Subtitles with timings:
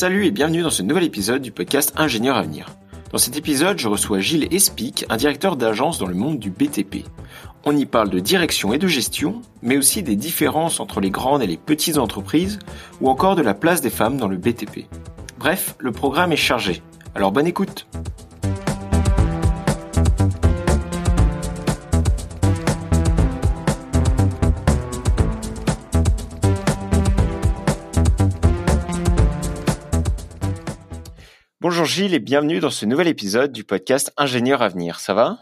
[0.00, 2.70] Salut et bienvenue dans ce nouvel épisode du podcast Ingénieur à venir.
[3.12, 7.04] Dans cet épisode, je reçois Gilles Espic, un directeur d'agence dans le monde du BTP.
[7.66, 11.42] On y parle de direction et de gestion, mais aussi des différences entre les grandes
[11.42, 12.60] et les petites entreprises,
[13.02, 14.86] ou encore de la place des femmes dans le BTP.
[15.38, 16.80] Bref, le programme est chargé.
[17.14, 17.86] Alors bonne écoute
[31.90, 35.00] Gilles et bienvenue dans ce nouvel épisode du podcast Ingénieur à venir.
[35.00, 35.40] Ça va?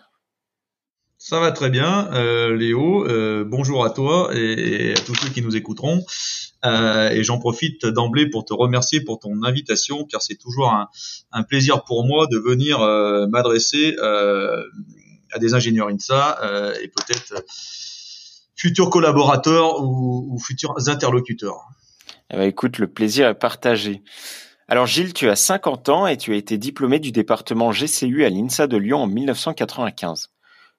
[1.19, 3.07] Ça va très bien, euh, Léo.
[3.07, 6.03] Euh, bonjour à toi et, à tous ceux qui nous écouteront.
[6.65, 11.43] Euh, et j'en profite d'emblée pour te remercier pour ton invitation, car c'est toujours un,
[11.43, 12.79] plaisir pour moi de venir
[13.29, 16.39] m'adresser à des ingénieurs INSA
[16.83, 17.45] et peut-être
[18.57, 21.69] futurs collaborateurs ou, ou, futurs interlocuteurs.
[22.31, 24.03] Eh ben, écoute, le plaisir est partagé.
[24.71, 28.29] Alors Gilles, tu as 50 ans et tu as été diplômé du département GCU à
[28.29, 30.29] l'INSA de Lyon en 1995.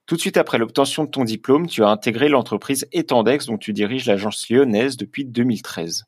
[0.05, 3.73] Tout de suite après l'obtention de ton diplôme, tu as intégré l'entreprise Etendex dont tu
[3.73, 6.03] diriges l'agence lyonnaise depuis 2013.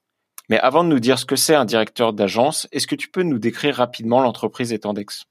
[0.47, 3.23] Mais avant de nous dire ce que c'est un directeur d'agence, est-ce que tu peux
[3.23, 5.25] nous décrire rapidement l'entreprise Etendex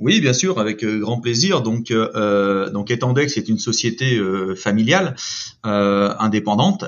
[0.00, 1.60] oui, bien sûr, avec euh, grand plaisir.
[1.60, 4.20] Donc, euh, euh, donc Etendex est une société
[4.54, 5.16] familiale,
[5.64, 6.84] indépendante,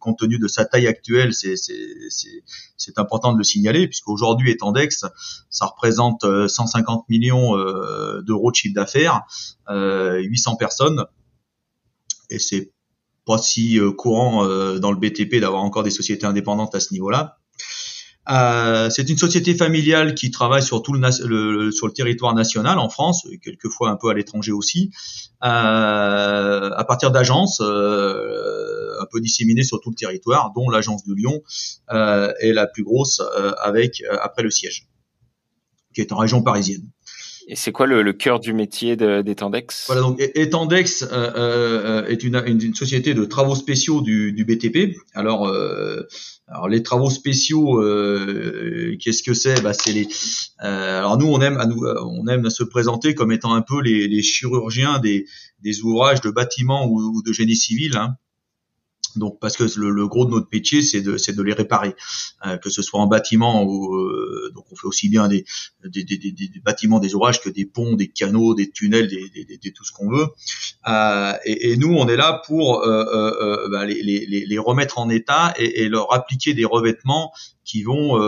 [0.00, 5.04] compte tenu de sa taille actuelle, c'est important de le signaler, puisqu'aujourd'hui, Etendex,
[5.50, 9.22] ça représente 150 euh, millions euh, d'euros de chiffre d'affaires,
[9.68, 11.04] 800 euh, personnes,
[12.30, 12.72] et c'est
[13.26, 14.44] pas si courant
[14.78, 17.39] dans le BTP d'avoir encore des sociétés indépendantes à ce niveau-là.
[18.30, 22.88] Euh, c'est une société familiale qui travaille sur tout le, sur le territoire national en
[22.88, 24.92] France, quelquefois un peu à l'étranger aussi,
[25.42, 31.14] euh, à partir d'agences euh, un peu disséminées sur tout le territoire, dont l'agence de
[31.14, 31.42] Lyon
[31.88, 33.20] est la plus grosse
[33.62, 34.86] avec après le siège,
[35.94, 36.88] qui est en région parisienne.
[37.52, 43.12] Et c'est quoi le, cœur du métier d'Etendex Voilà, donc Etendex est une, une, société
[43.12, 44.96] de travaux spéciaux du, du BTP.
[45.14, 45.48] Alors,
[46.50, 49.60] alors les travaux spéciaux, euh, qu'est-ce que c'est?
[49.62, 50.08] Bah, c'est les.
[50.64, 53.80] Euh, alors nous on aime, à nous, on aime se présenter comme étant un peu
[53.80, 55.26] les, les chirurgiens des,
[55.60, 57.96] des ouvrages de bâtiments ou, ou de génie civil.
[57.96, 58.16] Hein.
[59.16, 61.94] Donc parce que le, gros de notre métier c'est de les réparer,
[62.46, 65.44] euh, que ce soit en bâtiment ou euh, donc on fait aussi bien des
[66.64, 70.26] bâtiments, des orages que des ponts, des canaux, des tunnels, des, tout ce qu'on veut.
[70.88, 76.12] Euh, et, nous on est là pour bah, les, remettre en état et, et, leur
[76.12, 77.32] appliquer des revêtements
[77.64, 78.18] qui vont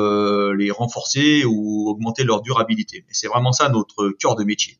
[0.53, 2.99] les renforcer ou augmenter leur durabilité.
[2.99, 4.79] Et c'est vraiment ça notre cœur de métier.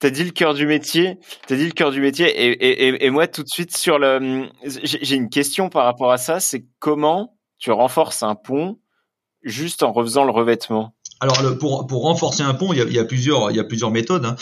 [0.00, 1.18] T'as dit le cœur du métier.
[1.46, 2.26] T'as dit le cœur du métier.
[2.26, 6.16] Et, et, et, moi, tout de suite sur le, j'ai une question par rapport à
[6.16, 6.40] ça.
[6.40, 8.80] C'est comment tu renforces un pont
[9.42, 10.94] juste en refaisant le revêtement?
[11.20, 14.24] Alors pour, pour renforcer un pont, il y a, plusieurs il y a plusieurs méthodes,
[14.24, 14.36] hein.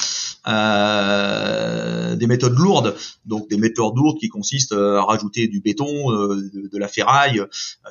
[0.46, 2.94] euh, des méthodes lourdes,
[3.26, 7.42] donc des méthodes lourdes qui consistent euh, à rajouter du béton, euh, de, la ferraille,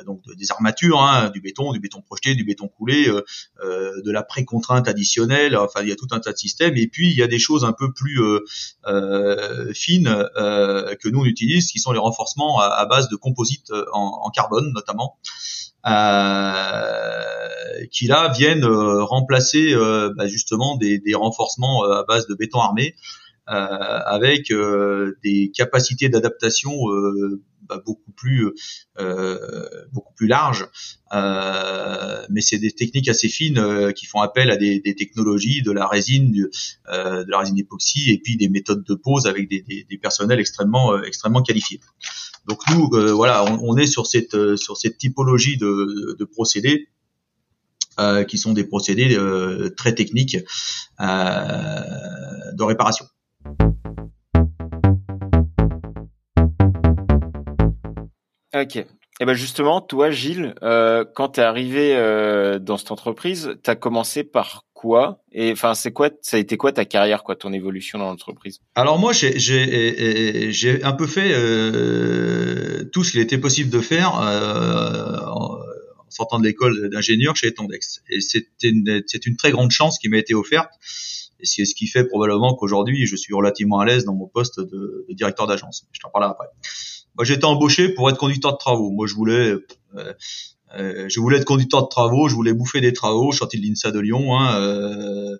[0.05, 3.07] donc des armatures, hein, du béton, du béton projeté, du béton coulé,
[3.61, 5.57] de la pré-contrainte additionnelle.
[5.57, 6.77] Enfin, il y a tout un tas de systèmes.
[6.77, 8.21] Et puis il y a des choses un peu plus
[9.73, 14.71] fines que nous on utilise, qui sont les renforcements à, base de composites en carbone
[14.73, 15.17] notamment.
[15.85, 22.59] Euh, qui là viennent euh, remplacer euh, bah, justement des, renforcements à base de béton
[22.59, 22.95] armé
[23.45, 24.51] avec
[25.23, 26.73] des capacités d'adaptation
[27.69, 28.51] bah, beaucoup plus
[29.93, 30.67] beaucoup plus larges.
[31.13, 35.87] Mais c'est des techniques assez fines qui font appel à des, des technologies de la
[35.87, 40.41] résine de la résine époxy et puis des méthodes de pose avec des, des personnels
[40.41, 41.79] extrêmement extrêmement qualifiés
[42.47, 46.87] donc nous, euh, voilà, on, est sur cette euh, sur cette typologie de, procédés
[47.99, 49.17] euh, qui sont des procédés
[49.75, 50.37] très techniques
[50.99, 53.05] de réparation.
[58.55, 58.77] Ok.
[59.19, 61.95] Et eh ben justement, toi, Gilles, quand tu es arrivé
[62.61, 66.55] dans cette entreprise, tu as commencé par quoi Et enfin, c'est quoi Ça a été
[66.55, 68.59] quoi ta carrière, quoi, ton évolution dans l'entreprise?
[68.75, 75.17] Alors moi, j'ai un peu fait euh, tout ce qu'il était possible de faire euh,
[75.25, 75.59] en
[76.09, 78.03] sortant de l'école d'ingénieur chez Etendex.
[78.09, 80.71] Et c'était une, c'est une très grande chance qui m'a été offerte.
[81.39, 84.59] Et c'est ce qui fait probablement qu'aujourd'hui, je suis relativement à l'aise dans mon poste
[84.59, 85.87] de, de directeur d'agence.
[85.91, 86.47] Je t'en parlerai après.
[87.15, 88.91] Moi, j'étais embauché pour être conducteur de travaux.
[88.91, 89.55] Moi, je voulais
[89.95, 90.13] euh,
[90.75, 93.63] euh, je voulais être conducteur de travaux, je voulais bouffer des travaux, je sortais de
[93.63, 95.37] l'INSA de Lyon, hein, euh,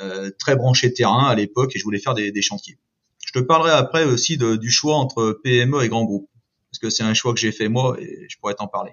[0.00, 2.78] euh, très branché terrain à l'époque, et je voulais faire des, des, chantiers.
[3.24, 6.28] Je te parlerai après aussi de, du choix entre PME et grand groupe,
[6.70, 8.92] parce que c'est un choix que j'ai fait moi et je pourrais t'en parler.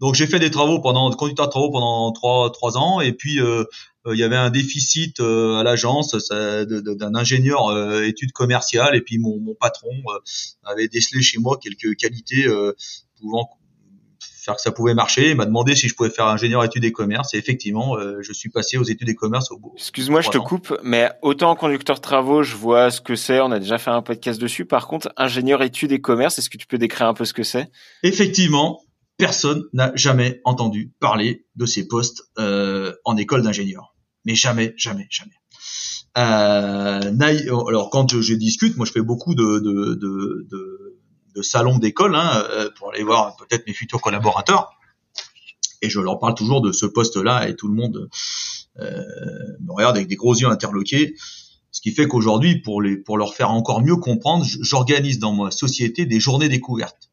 [0.00, 3.40] Donc j'ai fait des travaux pendant conducteur de travaux pendant trois trois ans et puis
[3.40, 3.64] euh,
[4.06, 9.18] euh, il y avait un déficit euh, à l'agence d'un ingénieur études commerciales et puis
[9.18, 9.90] mon, mon patron
[10.62, 12.46] avait décelé chez moi quelques qualités
[13.20, 13.50] pouvant
[14.48, 15.30] faire que ça pouvait marcher.
[15.30, 18.48] Il m'a demandé si je pouvais faire ingénieur études et commerce et effectivement je suis
[18.48, 19.74] passé aux études et commerce au bout.
[19.76, 23.40] Excuse-moi, je te coupe, mais autant conducteur de travaux, je vois ce que c'est.
[23.40, 24.64] On a déjà fait un podcast dessus.
[24.64, 27.42] Par contre, ingénieur études et commerce, est-ce que tu peux décrire un peu ce que
[27.42, 27.70] c'est?
[28.02, 28.80] Effectivement,
[29.18, 33.94] personne n'a jamais entendu parler de ces postes euh, en école d'ingénieur.
[34.24, 35.32] Mais jamais, jamais, jamais.
[36.16, 37.00] Euh,
[37.68, 40.97] alors quand je, je, discute, moi je fais beaucoup de, de, de, de,
[41.38, 44.72] de salons d'école hein, euh, pour aller voir peut-être mes futurs collaborateurs.
[45.82, 48.10] Et je leur parle toujours de ce poste-là et tout le monde
[48.80, 49.02] euh,
[49.60, 51.14] me regarde avec des gros yeux interloqués.
[51.70, 55.52] Ce qui fait qu'aujourd'hui, pour, les, pour leur faire encore mieux comprendre, j'organise dans ma
[55.52, 57.10] société des journées découvertes.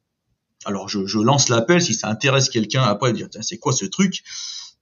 [0.66, 4.24] Alors je, je lance l'appel si ça intéresse quelqu'un après dire c'est quoi ce truc?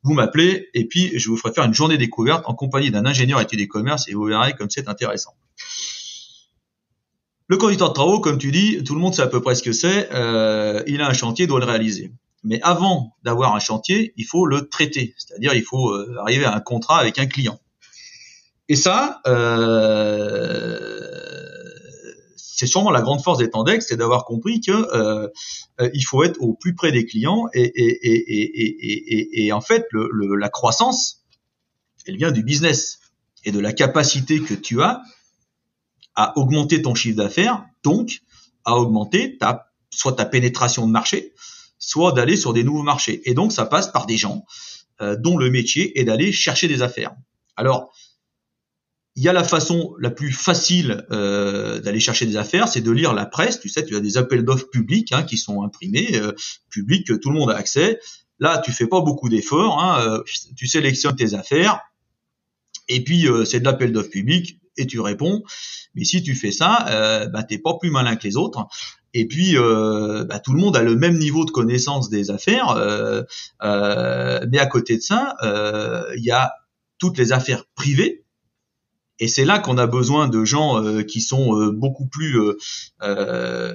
[0.04, 3.42] Vous m'appelez et puis je vous ferai faire une journée découverte en compagnie d'un ingénieur
[3.42, 5.34] études des commerces et vous verrez comme c'est intéressant.
[7.48, 9.64] Le conducteur de travaux, comme tu dis, tout le monde sait à peu près ce
[9.64, 10.10] que c'est.
[10.14, 12.12] Euh, il a un chantier, il doit le réaliser.
[12.44, 16.56] Mais avant d'avoir un chantier, il faut le traiter, c'est-à-dire il faut euh, arriver à
[16.56, 17.60] un contrat avec un client.
[18.70, 20.90] Et ça, euh,
[22.36, 25.28] c'est sûrement la grande force des Tendex, c'est d'avoir compris que euh,
[25.82, 29.86] euh, il faut être au plus près des clients et, et, et, et en fait
[29.92, 31.24] le, la croissance,
[32.06, 33.00] elle vient du business
[33.44, 35.02] et de la capacité que tu as
[36.16, 38.22] à augmenter ton chiffre d'affaires, donc
[38.66, 41.34] à augmenter ta soit ta pénétration de marché,
[41.78, 43.22] soit d'aller sur des nouveaux marchés.
[43.30, 44.46] Et donc ça passe par des gens
[45.02, 47.14] euh, dont le métier est d'aller chercher des affaires.
[47.56, 47.94] Alors
[49.16, 52.90] il y a la façon la plus facile euh, d'aller chercher des affaires, c'est de
[52.90, 53.60] lire la presse.
[53.60, 56.32] Tu sais, tu as des appels d'offres publics hein, qui sont imprimés, euh,
[56.72, 58.00] publics, que tout le monde a accès.
[58.40, 59.80] Là, tu fais pas beaucoup d'efforts.
[59.80, 60.24] Hein,
[60.56, 61.80] tu sélectionnes tes affaires,
[62.88, 65.44] et puis c'est de l'appel d'offres public et tu réponds.
[65.96, 68.66] Mais si tu fais ça, euh, bah, t'es pas plus malin que les autres.
[69.14, 72.70] Et puis, euh, bah, tout le monde a le même niveau de connaissance des affaires.
[72.70, 73.24] Euh,
[74.52, 75.36] mais à côté de ça,
[76.16, 76.54] il y a
[76.98, 78.24] toutes les affaires privées
[79.20, 82.38] et c'est là qu'on a besoin de gens euh, qui sont euh, beaucoup plus
[83.02, 83.74] euh,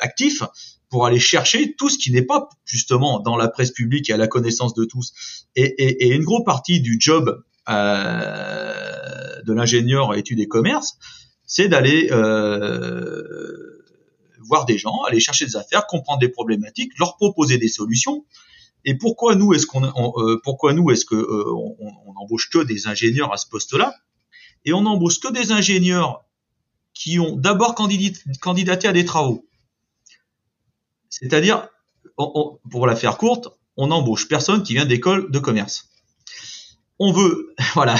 [0.00, 0.42] actifs
[0.90, 4.16] pour aller chercher tout ce qui n'est pas justement dans la presse publique et à
[4.16, 5.12] la connaissance de tous.
[5.56, 7.42] Et, et, et une grosse partie du job
[9.44, 10.98] de l'ingénieur études et commerces,
[11.46, 12.08] c'est d'aller
[14.38, 18.24] voir des gens, aller chercher des affaires, comprendre des problématiques, leur proposer des solutions.
[18.84, 19.92] Et pourquoi nous est-ce qu'on,
[20.42, 23.94] pourquoi nous est-ce que on, on embauche que des ingénieurs à ce poste-là?
[24.64, 26.24] Et on n'embauche que des ingénieurs
[26.94, 29.46] qui ont d'abord candidaté à des travaux.
[31.08, 31.68] C'est-à-dire,
[32.16, 35.90] pour la faire courte, on n'embauche personne qui vient d'école de commerce.
[36.98, 37.96] On veut, voilà,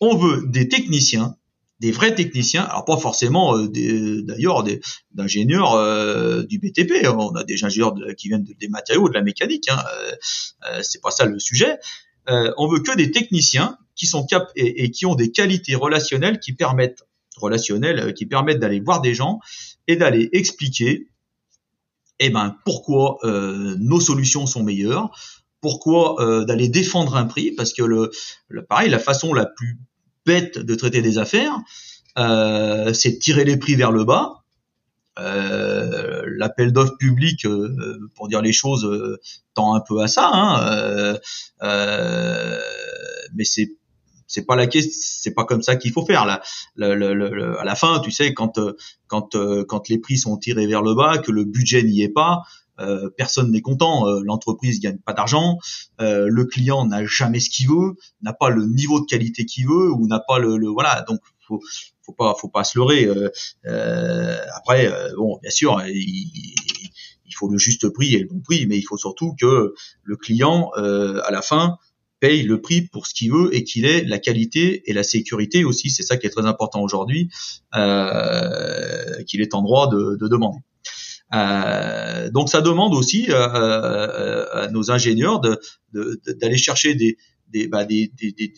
[0.00, 1.36] on veut des techniciens,
[1.80, 3.68] des vrais techniciens, alors pas forcément euh,
[4.22, 4.80] d'ailleurs des,
[5.12, 9.68] d'ingénieurs euh, du BTP, on a des ingénieurs qui viennent des matériaux, de la mécanique,
[9.68, 9.82] hein,
[10.70, 11.78] euh, c'est pas ça le sujet.
[12.26, 16.52] on veut que des techniciens qui sont cap et, qui ont des qualités relationnelles qui
[16.52, 17.02] permettent
[17.36, 19.40] relationnelles euh, qui permettent d'aller voir des gens
[19.88, 21.08] et d'aller expliquer
[22.18, 25.10] eh ben pourquoi euh, nos solutions sont meilleures,
[25.66, 28.12] pourquoi euh, d'aller défendre un prix parce que le,
[28.68, 29.80] pareil la façon la plus
[30.24, 31.58] bête de traiter des affaires
[32.18, 34.44] euh, c'est de tirer les prix vers le bas.
[35.18, 37.48] Euh, L'appel d'offres public,
[38.14, 38.88] pour dire les choses,
[39.54, 41.18] tend un peu à ça, hein,
[43.34, 43.72] mais c'est
[44.28, 46.22] c'est pas la c'est pas comme ça qu'il faut faire.
[46.22, 48.60] À la fin, tu sais, quand
[49.08, 52.42] quand quand les prix sont tirés vers le bas, que le budget n'y est pas,
[52.78, 54.06] euh, personne n'est content.
[54.06, 55.58] Euh, L'entreprise gagne pas d'argent,
[56.00, 59.66] euh, le client n'a jamais ce qu'il veut, n'a pas le niveau de qualité qu'il
[59.66, 61.04] veut ou n'a pas le, le, voilà.
[61.08, 61.60] Donc faut
[62.02, 63.04] faut pas faut pas se leurrer.
[63.06, 63.30] Euh,
[63.66, 66.54] euh, après, bon, bien sûr, il,
[67.26, 70.16] il, faut le juste prix et le bon prix, mais il faut surtout que le
[70.16, 71.76] client, à la fin,
[72.20, 75.64] paye le prix pour ce qu'il veut et qu'il ait la qualité et la sécurité
[75.64, 75.90] aussi.
[75.90, 77.28] C'est ça qui est très important aujourd'hui,
[77.72, 80.60] qu'il est en droit de, de demander.
[81.34, 85.58] Euh, donc ça demande aussi euh, euh à nos ingénieurs d'aller
[85.92, 87.16] de, de, chercher des,
[87.48, 88.52] des, bah, des, des,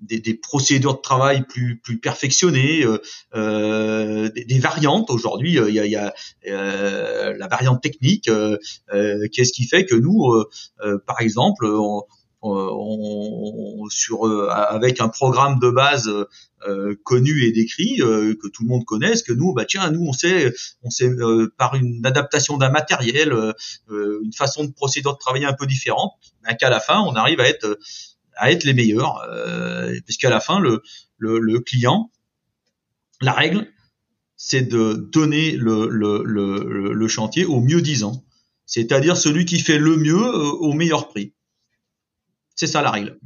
[0.00, 2.98] des, procédures de travail plus, plus perfectionnées, euh,
[3.34, 5.10] euh des, variantes.
[5.10, 8.30] Aujourd'hui, il y a, y a la variante technique.
[8.90, 10.32] Qu'est-ce qui fait que nous,
[11.06, 12.02] par exemple, on,
[12.42, 16.10] on, sur avec un programme de base
[17.04, 20.52] connu et décrit que tout le monde connaisse que nous bah tiens nous on sait
[20.82, 21.10] on sait
[21.56, 23.34] par une adaptation d'un matériel
[23.90, 26.12] une façon de procéder de travailler un peu différente
[26.44, 27.78] bah, qu'à la fin on arrive à être
[28.36, 29.26] à être les meilleurs
[30.04, 30.82] puisqu'à la fin le,
[31.18, 32.10] le, le client
[33.20, 33.66] la règle
[34.36, 38.24] c'est de donner le, le, le, le, chantier au mieux disant,
[38.66, 41.32] c'est-à-dire celui qui fait le mieux euh, au meilleur prix.
[42.58, 43.18] C'est ça la règle.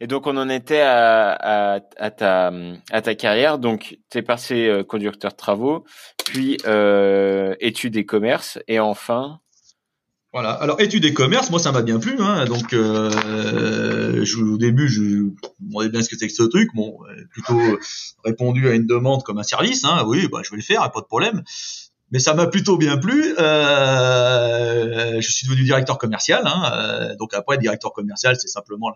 [0.00, 2.50] Et donc on en était à, à, à ta,
[2.90, 3.58] à ta carrière.
[3.58, 5.84] Donc tu es passé euh, conducteur de travaux,
[6.24, 9.40] puis euh, études et commerces, et enfin
[10.32, 10.50] voilà.
[10.50, 12.16] Alors études et commerce, moi ça m'a bien plu.
[12.18, 12.46] Hein.
[12.46, 16.70] Donc euh, je, au début, je me demandais bien ce que c'est que ce truc.
[16.74, 16.98] Bon,
[17.30, 17.60] plutôt
[18.24, 19.84] répondu à une demande comme un service.
[19.84, 20.04] Hein.
[20.06, 21.44] Oui, bah je vais le faire, pas de problème
[22.10, 23.34] mais ça m'a plutôt bien plu.
[23.38, 26.42] Euh, je suis devenu directeur commercial.
[26.46, 28.92] Hein, euh, donc après, directeur commercial, c'est simplement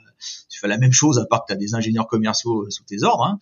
[0.48, 2.84] tu fais la même chose à part que tu as des ingénieurs commerciaux euh, sous
[2.84, 3.24] tes ordres.
[3.24, 3.38] Hein.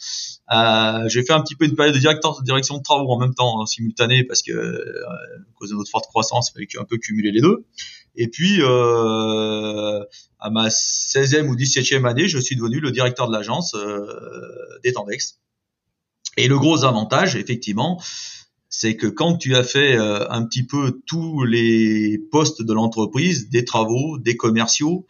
[0.53, 3.19] Euh, j'ai fait un petit peu une période de directeur, de direction de travaux en
[3.19, 5.17] même temps, en simultané, parce que euh, à
[5.55, 7.65] cause de notre forte croissance, il fallait un peu cumuler les deux.
[8.15, 10.05] Et puis, euh,
[10.41, 13.77] à ma 16e ou 17e année, je suis devenu le directeur de l'agence
[14.83, 15.39] des Tendex.
[16.39, 18.01] Et le gros avantage, effectivement,
[18.69, 23.49] c'est que quand tu as fait euh, un petit peu tous les postes de l'entreprise,
[23.49, 25.07] des travaux, des commerciaux,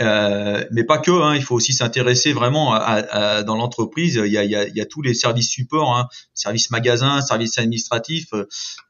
[0.00, 4.20] euh, mais pas que, hein, il faut aussi s'intéresser vraiment à, à, dans l'entreprise.
[4.24, 8.32] Il il, il y a tous les services supports, hein, services magasins, services administratifs.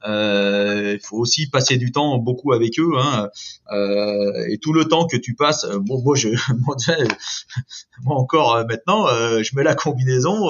[0.05, 2.93] Euh, il faut aussi passer du temps beaucoup avec eux.
[2.99, 3.31] Hein,
[3.73, 6.29] euh, et tout le temps que tu passes, euh, bon, moi, je,
[8.03, 10.49] moi encore euh, maintenant, je mets la combinaison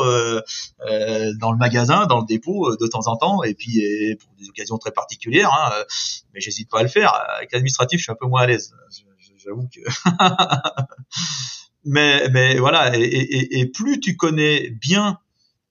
[1.38, 4.48] dans le magasin, dans le dépôt de temps en temps, et puis et pour des
[4.48, 5.52] occasions très particulières.
[5.52, 5.72] Hein,
[6.32, 7.12] mais j'hésite pas à le faire.
[7.36, 8.72] Avec l'administratif, je suis un peu moins à l'aise
[9.46, 9.80] j'avoue que.
[11.84, 15.18] mais, mais voilà, et, et, et, plus tu connais bien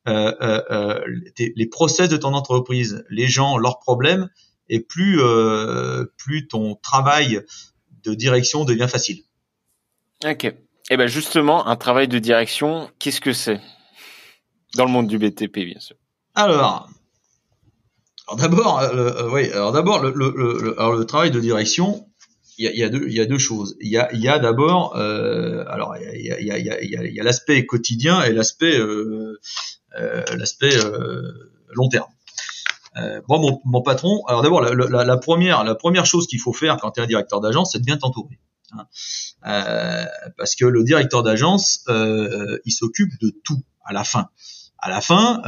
[0.07, 0.99] euh, euh, euh
[1.37, 4.29] les process de ton entreprise, les gens, leurs problèmes,
[4.69, 7.41] et plus, euh, plus ton travail
[8.03, 9.23] de direction devient facile.
[10.23, 10.45] Ok.
[10.45, 13.59] Et eh ben justement, un travail de direction, qu'est-ce que c'est?
[14.75, 15.95] Dans le monde du BTP, bien sûr.
[16.35, 16.87] Alors,
[18.27, 22.07] alors d'abord, euh, oui, alors d'abord le, le, le, alors le travail de direction,
[22.57, 23.75] il y a, deux, choses.
[23.81, 29.39] Il y a, d'abord, euh, alors il y a, l'aspect quotidien et l'aspect euh,
[29.99, 30.23] euh,
[30.63, 31.21] euh,
[31.73, 32.07] long terme.
[32.97, 37.03] Euh, moi, mon, patron, alors d'abord la, première chose qu'il faut faire quand tu es
[37.03, 38.39] un directeur d'agence, c'est de bien t'entourer.
[38.71, 38.85] Hein.
[39.47, 40.05] Euh,
[40.37, 44.29] parce que le directeur d'agence, il s'occupe de tout à la fin.
[44.79, 45.41] À la fin,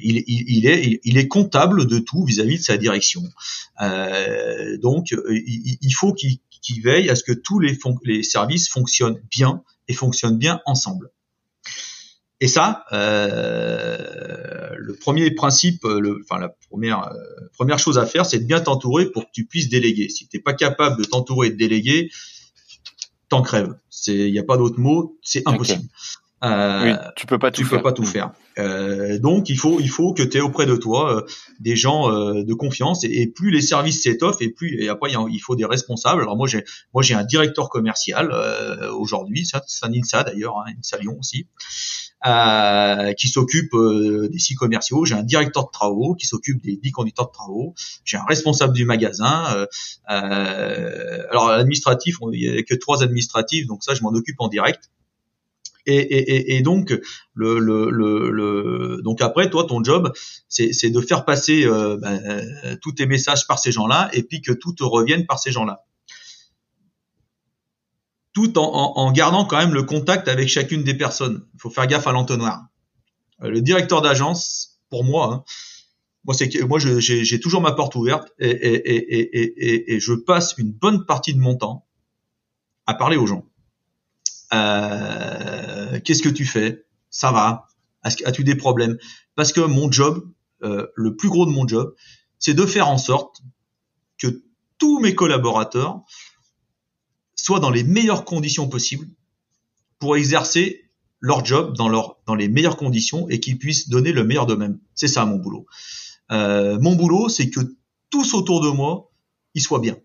[0.00, 3.22] il, il, est, il, est comptable de tout vis-à-vis de sa direction.
[3.80, 9.62] Euh, donc, il, faut qu'il veille à ce que tous les, les services fonctionnent bien
[9.88, 11.10] et fonctionnent bien ensemble.
[12.40, 18.26] Et ça, euh, le premier principe, le, enfin la première euh, première chose à faire,
[18.26, 20.08] c'est de bien t'entourer pour que tu puisses déléguer.
[20.08, 22.10] Si tu n'es pas capable de t'entourer et de déléguer,
[23.28, 23.72] t'en crèves.
[24.08, 25.84] Il n'y a pas d'autre mot, c'est impossible.
[26.44, 27.78] Euh, oui, tu peux pas tout tu faire.
[27.78, 28.32] peux pas tout faire.
[28.58, 31.22] Euh, donc il faut il faut que tu aies auprès de toi euh,
[31.60, 35.38] des gens euh, de confiance et, plus les services s'étoffent et plus et après il
[35.38, 36.22] faut des responsables.
[36.22, 40.58] Alors moi j'ai moi j'ai un directeur commercial euh, aujourd'hui, ça c'est un INSA d'ailleurs,
[40.58, 41.46] hein, INSA Lyon aussi.
[43.16, 43.70] qui s'occupe
[44.30, 47.74] des six commerciaux, j'ai un directeur de travaux qui s'occupe des dix conducteurs de travaux,
[48.04, 49.66] j'ai un responsable du magasin.
[50.06, 54.90] alors administratif, il y a que trois administratifs, donc ça je m'en occupe en direct.
[55.86, 56.92] Et, donc,
[57.36, 60.12] donc après, toi, ton job,
[60.48, 64.52] c'est de faire passer euh, ben, tous tes messages par ces gens-là, et puis que
[64.52, 65.84] tout te revienne par ces gens-là,
[68.32, 71.44] tout en, gardant quand même le contact avec chacune des personnes.
[71.54, 72.66] Il faut faire gaffe à l'entonnoir.
[73.42, 75.44] Euh, le directeur d'agence, pour moi, hein,
[76.24, 81.40] moi, j'ai toujours ma porte ouverte et, et, et je passe une bonne partie de
[81.40, 81.84] mon temps
[82.86, 83.44] à parler aux gens.
[84.54, 86.84] Euh, qu'est-ce que tu fais?
[87.10, 87.68] Ça va
[88.02, 88.98] As-tu des problèmes?
[89.36, 90.28] Parce que mon job,
[90.64, 91.94] euh, le plus gros de mon job,
[92.38, 93.42] c'est de faire en sorte
[94.18, 94.42] que
[94.78, 96.00] tous mes collaborateurs
[97.36, 99.06] soient dans les meilleures conditions possibles
[100.00, 100.82] pour exercer
[101.20, 104.80] leur job dans les meilleures conditions et qu'ils puissent donner le meilleur d'eux-mêmes.
[104.96, 105.66] C'est ça mon boulot.
[106.32, 107.60] Euh, mon boulot, c'est que
[108.10, 109.12] tous autour de moi,
[109.54, 109.96] ils soient bien.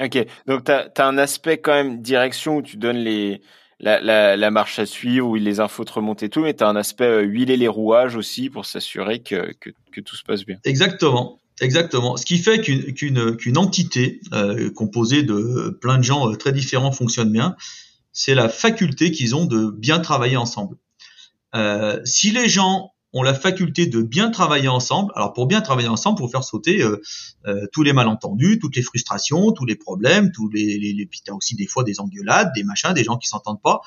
[0.00, 3.42] Ok, donc tu as, as, un aspect quand même direction où tu donnes les,
[3.80, 6.76] la, marche à suivre, où les infos te remontent et tout, mais tu as un
[6.76, 10.56] aspect huiler les rouages aussi pour s'assurer que, que, tout se passe bien.
[10.64, 11.40] Exactement.
[11.60, 12.16] Exactement.
[12.16, 14.20] Ce qui fait qu'une entité
[14.74, 17.56] composée de plein de gens très différents fonctionne bien,
[18.12, 20.76] c'est la faculté qu'ils ont de bien travailler ensemble.
[22.04, 25.12] si les gens ont la faculté de bien travailler ensemble.
[25.14, 27.00] Alors pour bien travailler ensemble, pour faire sauter euh,
[27.46, 31.54] euh, tous les malentendus, toutes les frustrations, tous les problèmes, tous les, les, les aussi
[31.54, 33.80] des fois des engueulades, des machins, des gens qui s'entendent pas.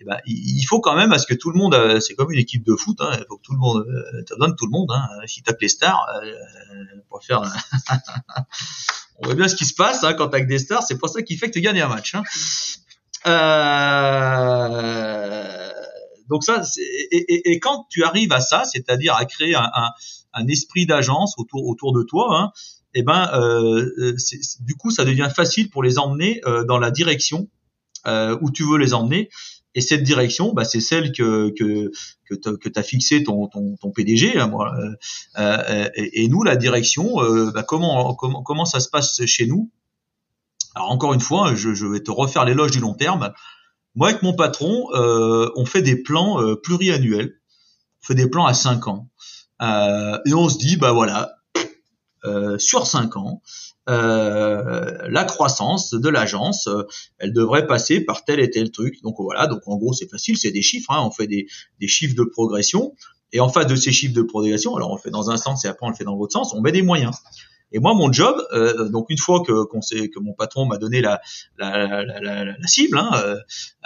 [0.00, 2.32] Eh ben, il faut quand même à ce que tout le monde, euh, c'est comme
[2.32, 4.64] une équipe de foot, hein, il faut que tout le monde, euh, as besoin tout
[4.64, 4.90] le monde.
[4.90, 6.06] Hein, si t'as que les stars,
[7.10, 7.42] pour faire,
[9.18, 11.08] on voit bien ce qui se passe hein, quand t'as que des stars, c'est pas
[11.08, 12.14] ça qui fait que tu gagnes un match.
[12.14, 12.22] Hein.
[13.26, 13.40] Euh,
[16.30, 19.90] donc ça, et, et, quand tu arrives à ça, c'est-à-dire à créer un, un,
[20.32, 22.52] un esprit d'agence autour autour de toi, hein,
[22.94, 24.16] eh ben, euh, euh
[24.60, 27.48] du coup, ça devient facile pour les emmener euh, dans la direction
[28.06, 29.28] euh, où tu veux les emmener.
[29.74, 31.90] Et cette direction, bah, c'est celle que que
[32.28, 34.38] que tu as fixé ton, ton, ton PDG.
[34.38, 34.72] Hein, moi.
[35.38, 37.16] Euh, et, et, nous, la direction,
[37.52, 39.70] bah, comment comment comment ça se passe chez nous?
[40.74, 43.32] Alors encore une fois, je, je vais te refaire l'éloge du long terme.
[43.96, 47.34] Moi, avec mon patron, euh, on fait des plans euh, pluriannuels,
[48.02, 49.08] on fait des plans à 5 ans.
[49.62, 51.34] Euh, et on se dit, bah voilà,
[52.24, 53.42] euh, sur 5 ans,
[53.86, 56.68] la croissance de l'agence,
[57.18, 59.02] elle devrait passer par tel et tel truc.
[59.02, 61.48] Donc voilà, donc en gros c'est facile, c'est des chiffres, hein, on fait des,
[61.88, 62.94] chiffres de progression.
[63.32, 65.68] Et en face de ces chiffres de progression, alors on fait dans un sens et
[65.68, 67.16] après on le fait dans l'autre sens, on met des moyens.
[67.72, 70.76] Et moi, mon job, euh, donc une fois que qu'on sait que mon patron m'a
[70.76, 71.20] donné la
[71.58, 73.36] la, la, la, la cible, hein, euh,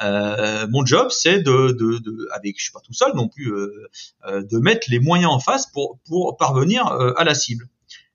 [0.03, 3.53] euh mon job, c'est de, de, de, avec je suis pas tout seul non plus,
[3.53, 3.89] euh,
[4.27, 7.69] euh, de mettre les moyens en face pour pour parvenir à la cible.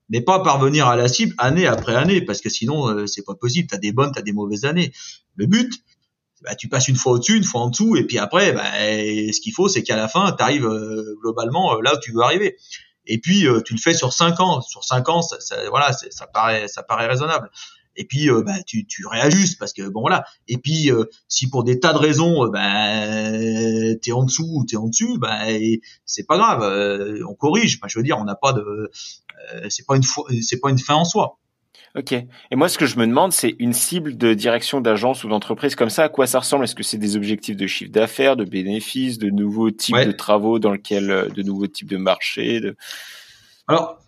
[0.08, 3.68] Mais pas parvenir à la cible année après année, parce que sinon c'est pas possible.
[3.70, 4.92] T'as des bonnes, t'as des mauvaises années.
[5.36, 5.72] Le but,
[6.42, 9.40] bah, tu passes une fois au-dessus, une fois en dessous, et puis après, bah, ce
[9.40, 10.68] qu'il faut, c'est qu'à la fin, tu arrives
[11.22, 12.56] globalement là où tu veux arriver
[13.06, 14.60] et puis euh, tu le fais sur cinq ans.
[14.60, 15.36] Sur cinq ans, ça,
[15.68, 17.50] voilà, ça paraît, raisonnable.
[17.96, 20.24] Et puis euh, bah, tu, tu réajustes parce que bon voilà.
[20.48, 23.32] Et puis euh, si pour des tas de raisons, bah,
[24.00, 25.40] t'es en dessous ou t'es en dessus, bah,
[26.04, 26.62] c'est pas grave,
[27.28, 27.80] on corrige.
[27.86, 28.90] je veux dire, on n'a pas de,
[29.68, 30.04] c'est pas une
[30.40, 31.39] c'est pas une fin en soi.
[31.96, 32.12] Ok.
[32.12, 35.74] Et moi, ce que je me demande, c'est une cible de direction d'agence ou d'entreprise
[35.74, 36.64] comme ça, à quoi ça ressemble?
[36.64, 40.58] Est-ce que c'est des objectifs de chiffre d'affaires, de bénéfices, de nouveaux types de travaux
[40.58, 42.76] dans lequel, euh, de nouveaux types de marchés de...
[43.66, 43.98] Alors,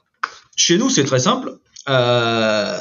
[0.57, 1.59] chez nous, c'est très simple.
[1.89, 2.79] Euh,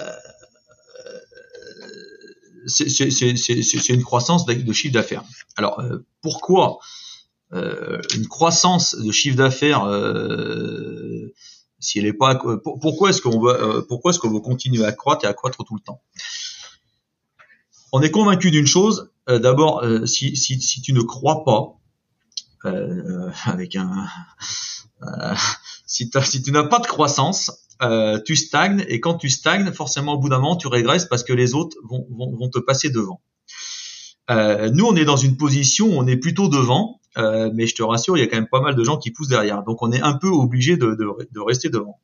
[2.67, 5.23] c'est une croissance de chiffre d'affaires.
[5.57, 6.79] Alors, euh, pourquoi
[7.53, 11.33] euh, une croissance de chiffre d'affaires euh,
[11.81, 14.91] si elle est pas, pourquoi est-ce qu'on veut, euh, pourquoi est-ce qu'on veut continuer à
[14.91, 16.01] croître et à croître tout le temps?
[17.91, 19.11] On est convaincu d'une chose.
[19.29, 21.77] Euh, d'abord, euh, si, si, si, tu ne crois pas,
[23.45, 24.07] avec un,
[25.87, 27.51] si, si, tu n'as pas de croissance,
[28.23, 31.33] tu stagnes et quand tu stagnes, forcément au bout d'un moment, tu régresses parce que
[31.33, 33.21] les autres vont, vont, vont te passer devant.
[34.29, 37.83] nous, on est dans une position où on est plutôt devant euh, mais je te
[37.83, 39.63] rassure, il y a quand même pas mal de gens qui poussent derrière.
[39.63, 41.99] Donc on est un peu obligé de, de, de rester devant.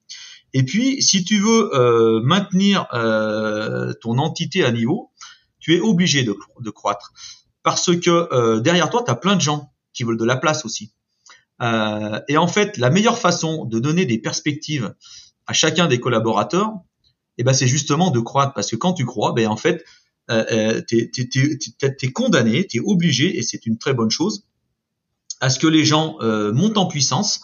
[0.54, 5.12] Et puis, si tu veux euh, maintenir euh, ton entité à niveau,
[5.60, 7.14] tu es obligé de, de croître.
[7.64, 10.64] Parce que euh, derrière toi, tu as plein de gens qui veulent de la place
[10.66, 10.94] aussi.
[11.62, 14.94] Euh, et en fait, la meilleure façon de donner des perspectives
[15.48, 16.72] à chacun des collaborateurs,
[17.38, 18.54] eh ben, c'est justement de croître.
[18.54, 19.84] Parce que quand tu crois, ben, en fait,
[20.30, 24.46] euh, tu es, es, condamné, tu es obligé, et c'est une très bonne chose,
[25.42, 27.42] à ce que les gens euh, montent en puissance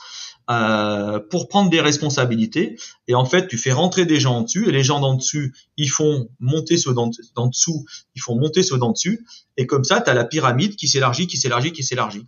[0.49, 2.77] euh, pour prendre des responsabilités.
[3.07, 5.55] Et en fait, tu fais rentrer des gens en dessus, et les gens d'en dessus,
[5.77, 7.07] ils font monter ceux d'en
[7.47, 9.25] dessous, ils font monter ceux d'en dessus.
[9.55, 12.25] Et comme ça, tu as la pyramide qui s'élargit, qui s'élargit, qui s'élargit.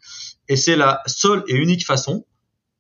[0.48, 2.26] Et c'est la seule et unique façon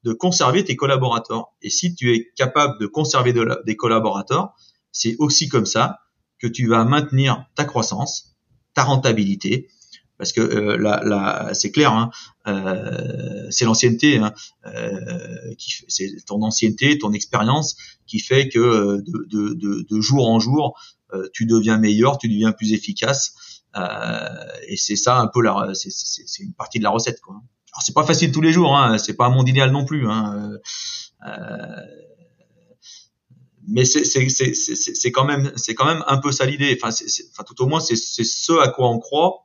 [0.03, 1.47] de conserver tes collaborateurs.
[1.61, 3.33] Et si tu es capable de conserver
[3.65, 4.53] des collaborateurs,
[4.93, 5.99] c'est aussi comme ça
[6.39, 8.37] que tu vas maintenir ta croissance,
[8.73, 9.67] ta rentabilité
[10.17, 12.09] parce que euh, là, c'est clair, hein,
[12.47, 14.33] euh, c'est l'ancienneté, hein,
[14.65, 15.53] euh,
[15.87, 17.75] c'est ton ancienneté, ton expérience
[18.07, 20.79] qui fait que euh, de, de, de, de, jour en jour,
[21.13, 23.35] euh, tu deviens meilleur, tu deviens plus efficace,
[24.67, 27.19] et c'est ça un peu la, c'est une partie de la recette.
[27.19, 27.35] Quoi.
[27.73, 30.07] Alors c'est pas facile tous les jours, hein, c'est pas un monde idéal non plus.
[30.07, 30.49] Hein,
[33.67, 36.79] mais c'est quand même c'est quand même un peu ça l'idée.
[36.81, 36.95] Enfin,
[37.31, 39.44] enfin tout au moins c'est ce à quoi on croit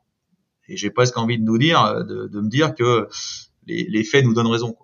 [0.71, 3.09] et j'ai presque envie de nous dire, euh, de, me dire que
[3.67, 4.77] les, faits nous donnent raison.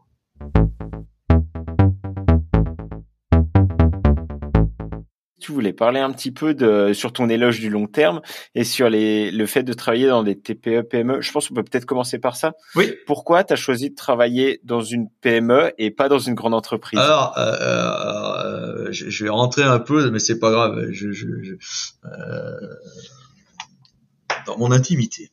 [5.38, 8.20] tu voulais parler un petit peu de sur ton éloge du long terme
[8.56, 11.20] et sur les le fait de travailler dans des TPE PME.
[11.20, 12.54] Je pense qu'on peut peut-être commencer par ça.
[12.74, 12.92] Oui.
[13.06, 16.98] Pourquoi tu as choisi de travailler dans une PME et pas dans une grande entreprise?
[16.98, 20.88] Alors, euh, euh, je, vais rentrer un peu, mais c'est pas grave.
[20.90, 22.08] Je, je, euh,
[24.46, 25.30] dans mon intimité.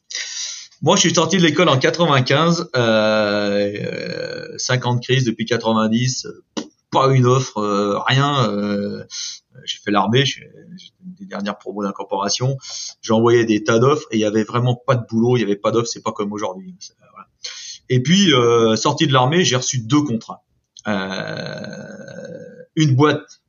[0.83, 6.27] Moi, je suis sorti de l'école en 95, euh, 50 crises depuis 90,
[6.91, 8.49] pas une offre, euh, rien.
[8.49, 9.05] Euh,
[9.63, 10.51] j'ai fait l'armée, j'ai
[10.99, 12.57] des dernières promos d'incorporation.
[13.09, 15.55] Envoyé des tas d'offres et il y avait vraiment pas de boulot, il y avait
[15.55, 16.75] pas d'offres, c'est pas comme aujourd'hui.
[17.13, 17.29] Voilà.
[17.87, 20.43] Et puis, euh, sorti de l'armée, j'ai reçu deux contrats.
[22.75, 23.41] une boîte,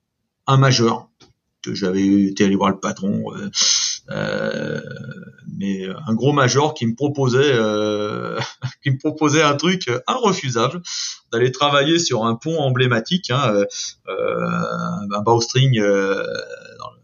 [0.46, 1.08] un majeur,
[1.62, 3.24] que j'avais été aller voir le patron.
[4.10, 4.80] Euh,
[5.56, 8.38] mais un gros major qui me proposait euh,
[8.82, 10.82] qui me proposait un truc irrefusable
[11.32, 13.64] d'aller travailler sur un pont emblématique hein,
[14.08, 14.46] euh,
[15.12, 16.14] un bowstring euh,
[16.78, 17.00] dans, le,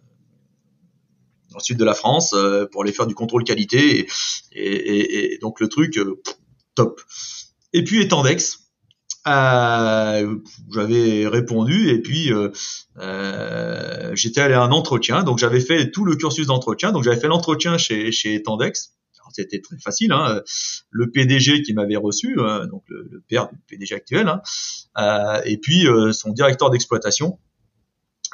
[1.51, 2.35] dans le sud de la France
[2.73, 4.07] pour aller faire du contrôle qualité
[4.53, 5.99] et, et, et donc le truc
[6.75, 7.01] top.
[7.73, 8.70] Et puis Etendex
[9.27, 10.37] euh,
[10.73, 12.51] j'avais répondu et puis euh,
[12.99, 15.23] euh, j'étais allé à un entretien.
[15.23, 16.93] Donc j'avais fait tout le cursus d'entretien.
[16.93, 18.95] Donc j'avais fait l'entretien chez chez Tendex.
[19.33, 20.13] C'était très facile.
[20.13, 20.43] Hein.
[20.91, 24.43] Le PDG qui m'avait reçu, hein, donc le, le, père du PDG actuel, hein,
[24.99, 27.39] euh, et puis euh, son directeur d'exploitation,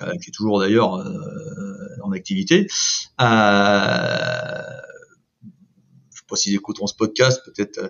[0.01, 1.05] euh, qui est toujours d'ailleurs
[2.03, 2.66] en activité.
[3.20, 4.62] Euh,
[6.28, 7.88] pas s'ils écouteront ce podcast, peut-être euh,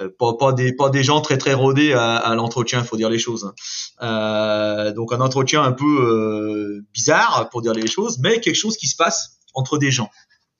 [0.00, 3.10] euh, pas, pas, des pas des gens très très rodés à, à l'entretien, faut dire
[3.10, 3.44] les choses.
[3.44, 3.54] Hein.
[4.02, 8.76] Euh, donc un entretien un peu euh, bizarre pour dire les choses, mais quelque chose
[8.76, 10.10] qui se passe entre des gens.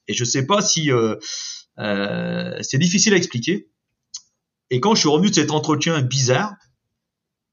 [0.08, 0.90] Et je sais pas si
[1.76, 3.68] c'est difficile à expliquer.
[4.70, 6.54] Et quand je suis revenu de cet entretien bizarre,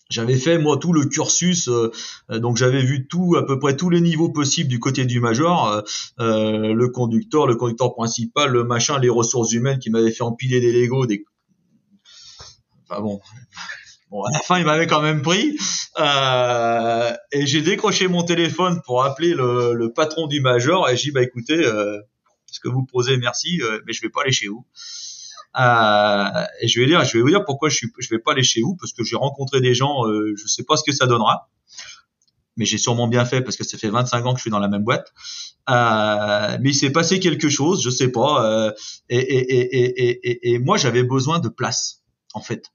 [0.10, 1.92] j'avais fait moi tout le cursus, euh,
[2.32, 5.20] euh, donc j'avais vu tout à peu près tous les niveaux possibles du côté du
[5.20, 5.82] major, euh,
[6.20, 10.60] euh, le conducteur, le conducteur principal, le machin, les ressources humaines qui m'avaient fait empiler
[10.60, 11.24] des Legos, des.
[12.90, 13.22] Enfin bon,
[14.10, 15.58] bon à la fin il m'avait quand même pris
[17.32, 21.12] et j'ai décroché mon téléphone pour appeler le, le, patron du major et j'ai dit
[21.12, 21.62] bah écoutez,
[22.48, 24.66] ce que vous posez merci, mais je vais pas aller chez vous.
[25.58, 28.34] Euh, et je vais dire, je vais vous dire pourquoi je suis, je vais pas
[28.34, 30.92] aller chez vous parce que j'ai rencontré des gens, euh, je sais pas ce que
[30.92, 31.50] ça donnera,
[32.56, 34.60] mais j'ai sûrement bien fait parce que ça fait 25 ans que je suis dans
[34.60, 35.12] la même boîte.
[35.70, 38.46] Euh, mais il s'est passé quelque chose, je sais pas.
[38.46, 38.72] Euh,
[39.10, 42.02] et, et, et, et, moi, j'avais besoin de place,
[42.34, 42.72] en fait.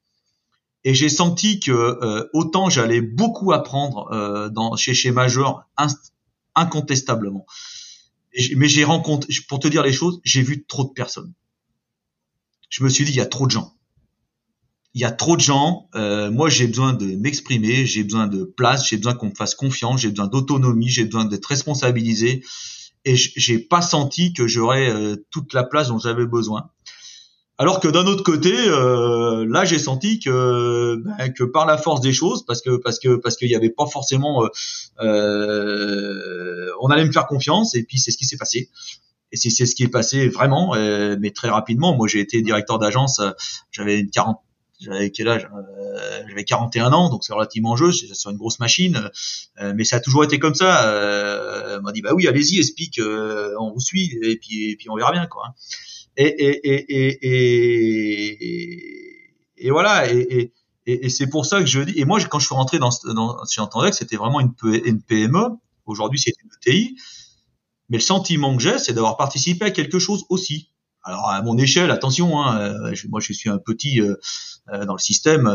[0.84, 5.64] Et j'ai senti que euh, autant j'allais beaucoup apprendre euh, dans, chez chez Major,
[6.54, 7.46] incontestablement.
[8.56, 11.32] Mais j'ai rencontré, pour te dire les choses, j'ai vu trop de personnes
[12.68, 13.74] je me suis dit, il y a trop de gens.
[14.94, 15.88] Il y a trop de gens.
[15.94, 19.54] Euh, moi, j'ai besoin de m'exprimer, j'ai besoin de place, j'ai besoin qu'on me fasse
[19.54, 22.44] confiance, j'ai besoin d'autonomie, j'ai besoin d'être responsabilisé.
[23.04, 26.70] Et j'ai pas senti que j'aurais euh, toute la place dont j'avais besoin.
[27.58, 32.00] Alors que d'un autre côté, euh, là, j'ai senti que, ben, que par la force
[32.00, 34.48] des choses, parce que parce que parce qu'il n'y avait pas forcément,
[34.98, 38.70] on allait me faire confiance, et puis c'est ce qui s'est passé.
[39.34, 41.96] Et c'est ce qui est passé vraiment, euh, mais très rapidement.
[41.96, 43.32] Moi, j'ai été directeur d'agence, euh,
[43.72, 44.38] j'avais une 40
[44.80, 48.58] j'avais quel âge euh, J'avais 41 ans, donc c'est relativement jeune, c'est sur une grosse
[48.58, 49.08] machine,
[49.74, 50.90] mais ça a toujours été comme ça.
[50.90, 54.90] Euh, on m'a dit bah oui, allez-y, explique, on vous suit, et puis et puis
[54.90, 55.54] on verra bien quoi.
[56.16, 58.34] Et et et et
[59.56, 60.12] et, voilà.
[60.12, 60.52] Et,
[60.86, 61.98] et, c'est pour ça que je dis.
[61.98, 64.54] Et moi, quand je suis rentré dans, dans j'entendais que c'était vraiment une,
[65.02, 65.56] PME.
[65.86, 66.96] Aujourd'hui, c'est une ETI.
[67.88, 70.70] Mais le sentiment que j'ai, c'est d'avoir participé à quelque chose aussi.
[71.04, 74.16] Alors à mon échelle, attention, hein, euh, moi je suis un petit euh,
[74.72, 75.46] euh, dans le système,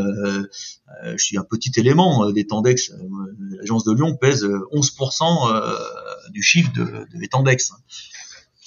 [1.03, 2.91] je suis un petit élément des Tendex.
[3.57, 7.57] L'agence de Lyon pèse 11% du chiffre de, de.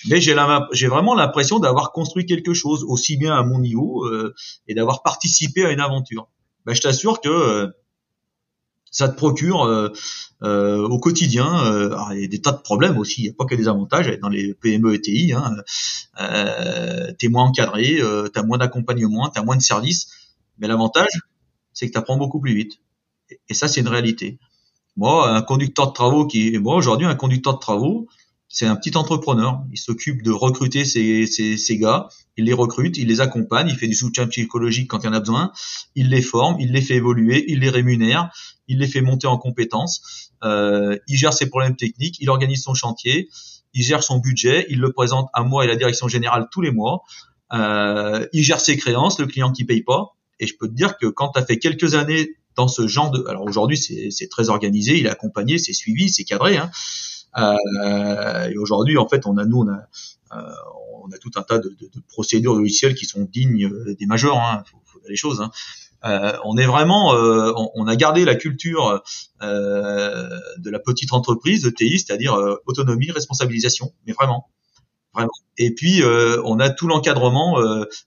[0.09, 4.05] Mais j'ai, vraiment l'impression d'avoir construit quelque chose aussi bien à mon niveau
[4.67, 6.29] et d'avoir participé à une aventure.
[6.67, 7.73] Ben, je t'assure que
[8.93, 9.89] ça te procure euh,
[10.43, 13.23] euh, au quotidien euh, il y a des tas de problèmes aussi.
[13.23, 15.57] Il n'y a pas que des avantages dans les PME et TI hein,
[16.21, 20.09] euh, t'es moins encadré euh, t'as moins d'accompagnement t'as moins de services.
[20.59, 21.09] Mais l'avantage
[21.73, 22.75] c'est que t'apprends beaucoup plus vite.
[23.31, 24.39] Et, et ça c'est une réalité.
[24.97, 28.09] Moi un conducteur de travaux qui moi aujourd'hui un conducteur de travaux
[28.53, 29.65] c'est un petit entrepreneur.
[29.73, 33.95] Il s'occupe de recruter ses, gars, il les recrute, il les accompagne, il fait du
[33.95, 35.53] soutien psychologique quand il en a besoin,
[35.95, 38.31] il les forme, il les fait évoluer, il les rémunère,
[38.69, 42.75] il les fait monter en compétences, euh, il gère ses problèmes techniques, il organise son
[42.75, 43.31] chantier,
[43.73, 46.61] il gère son budget, il le présente à moi et à la direction générale tous
[46.61, 47.05] les mois,
[47.55, 50.99] euh, il gère ses créances, le client qui paye pas, et je peux te dire
[50.99, 53.25] que quand tu as fait quelques années dans ce genre de...
[53.29, 56.71] Alors aujourd'hui c'est très organisé, il est accompagné, c'est suivi, c'est cadré, hein,
[57.37, 59.87] et aujourd'hui, en fait, on a nous, on a
[61.05, 63.69] on a tout un tas de, de, de, procédures logicielles qui sont dignes
[63.99, 64.39] des majors.
[64.39, 65.41] Hein, faut, faut les choses.
[65.41, 65.51] Hein.
[66.05, 69.03] Euh, on est vraiment, euh, on, a gardé la culture
[69.43, 72.35] euh, de la petite entreprise de TI, c'est-à-dire
[72.67, 74.49] autonomie, responsabilisation, mais vraiment.
[75.15, 75.33] Vraiment.
[75.59, 77.61] Et puis on a tout l'encadrement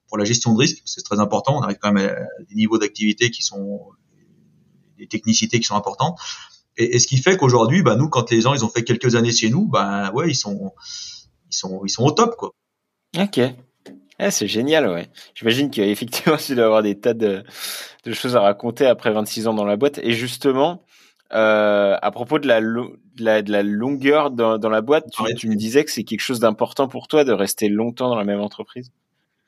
[0.07, 1.55] pour la gestion de risque, c'est très important.
[1.57, 3.81] On arrive quand même à des niveaux d'activité qui sont
[4.97, 6.17] des technicités qui sont importantes.
[6.77, 9.31] Et, ce qui fait qu'aujourd'hui, bah, nous, quand les gens ils ont fait quelques années
[9.31, 10.73] chez nous, bah ouais, ils sont
[11.49, 12.51] ils sont ils sont au top quoi.
[13.17, 13.39] Ok.
[14.17, 15.09] Ah, c'est génial, ouais.
[15.35, 17.43] J'imagine qu'effectivement, tu dois avoir des tas de,
[18.05, 19.99] de, choses à raconter après 26 ans dans la boîte.
[20.03, 20.83] Et justement,
[21.33, 25.35] euh, à propos de la, de la, de la longueur dans, dans, la boîte, tu,
[25.35, 28.23] tu me disais que c'est quelque chose d'important pour toi de rester longtemps dans la
[28.23, 28.89] même entreprise?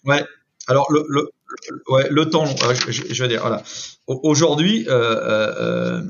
[0.04, 0.24] Ouais.
[0.68, 1.32] Alors le, le,
[1.88, 3.64] ouais, le temps, je, je, veux dire, voilà.
[4.08, 6.02] Aujourd'hui, euh, euh,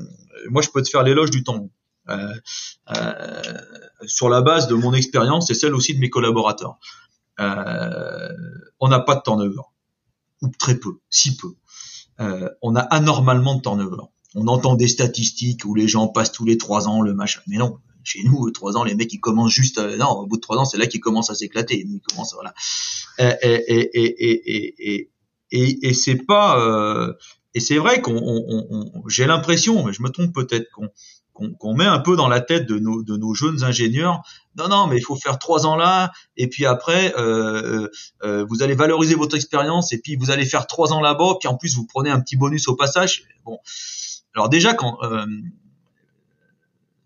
[0.50, 1.70] moi, je peux te faire l'éloge du temps.
[2.08, 2.34] Euh,
[2.96, 3.58] euh,
[4.06, 6.78] sur la base de mon expérience et celle aussi de mes collaborateurs
[7.38, 8.28] euh,
[8.80, 9.60] on n'a pas de turnover,
[10.40, 11.54] ou très peu, si peu.
[12.62, 14.02] On a anormalement de turnover.
[14.34, 17.58] On entend des statistiques où les gens passent tous les trois ans le machin, mais
[17.58, 17.78] non.
[18.02, 19.78] Chez nous, trois ans, les mecs ils commencent juste.
[19.78, 21.78] Non, au bout de trois ans, c'est là qu'ils commencent à s'éclater.
[21.78, 22.54] Ils commencent voilà.
[23.18, 25.10] Et et et et et
[25.52, 26.56] et, et c'est pas.
[27.58, 30.68] Et c'est vrai qu'on, on, on, j'ai l'impression, mais je me trompe peut-être,
[31.32, 34.22] qu'on met un peu dans la tête de nos, jeunes ingénieurs.
[34.56, 37.20] Non, non, mais il faut faire trois ans là, et puis après, euh,
[37.82, 37.90] euh,
[38.22, 41.48] euh, vous allez valoriser votre expérience, et puis vous allez faire trois ans là-bas, puis
[41.48, 43.24] en plus vous prenez un petit bonus au passage.
[43.44, 43.58] Bon,
[44.36, 44.76] alors déjà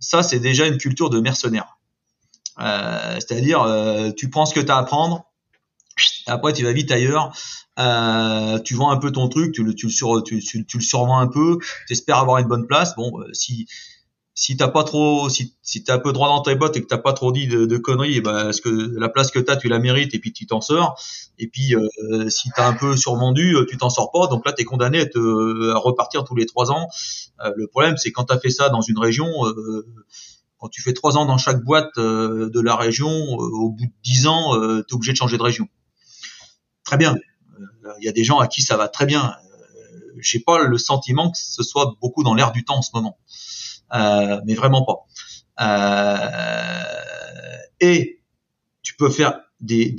[0.01, 1.79] ça, c'est déjà une culture de mercenaire.
[2.59, 5.25] C'est-à-dire, tu prends ce que tu as à prendre,
[6.27, 7.33] après tu vas vite ailleurs.
[7.79, 10.79] Euh, tu vends un peu ton truc, tu le, tu le, sur, tu, tu, tu
[10.79, 12.95] le survends un peu, tu espères avoir une bonne place.
[12.97, 13.67] Bon, si
[14.35, 16.87] si t'as pas trop, si, si t'as un peu droit dans tes bottes et que
[16.87, 19.69] t'as pas trop dit de, de conneries, bah, est-ce que la place que t'as, tu
[19.69, 20.99] la mérites et puis tu t'en sors.
[21.39, 24.27] Et puis euh, si t'as un peu survendu, euh, tu t'en sors pas.
[24.29, 26.89] Donc là, t'es condamné à, te, à repartir tous les trois ans.
[27.45, 29.87] Euh, le problème, c'est quand t'as fait ça dans une région, euh,
[30.59, 34.29] quand tu fais trois ans dans chaque boîte de la région, au bout de dix
[34.29, 35.69] ans, t'es obligé de changer de région.
[36.93, 37.17] Très bien.
[38.01, 39.35] Il y a des gens à qui ça va très bien.
[40.19, 43.17] J'ai pas le sentiment que ce soit beaucoup dans l'air du temps en ce moment.
[43.95, 45.07] Euh, mais vraiment pas.
[45.63, 48.21] Euh, et
[48.83, 49.97] tu peux faire des,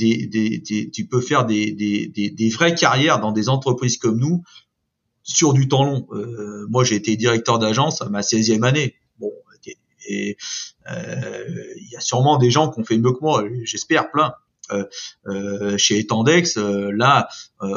[0.94, 4.44] tu peux faire des, vraies carrières dans des entreprises comme nous
[5.24, 6.08] sur du temps long.
[6.12, 8.94] Euh, moi, j'ai été directeur d'agence à ma 16e année.
[9.18, 9.32] Bon,
[10.08, 10.38] et
[10.92, 14.36] euh, il y a sûrement des gens qui ont fait mieux que moi, j'espère plein.
[14.72, 14.86] Euh,
[15.28, 17.28] euh, chez Etendex, euh, là,
[17.60, 17.68] on,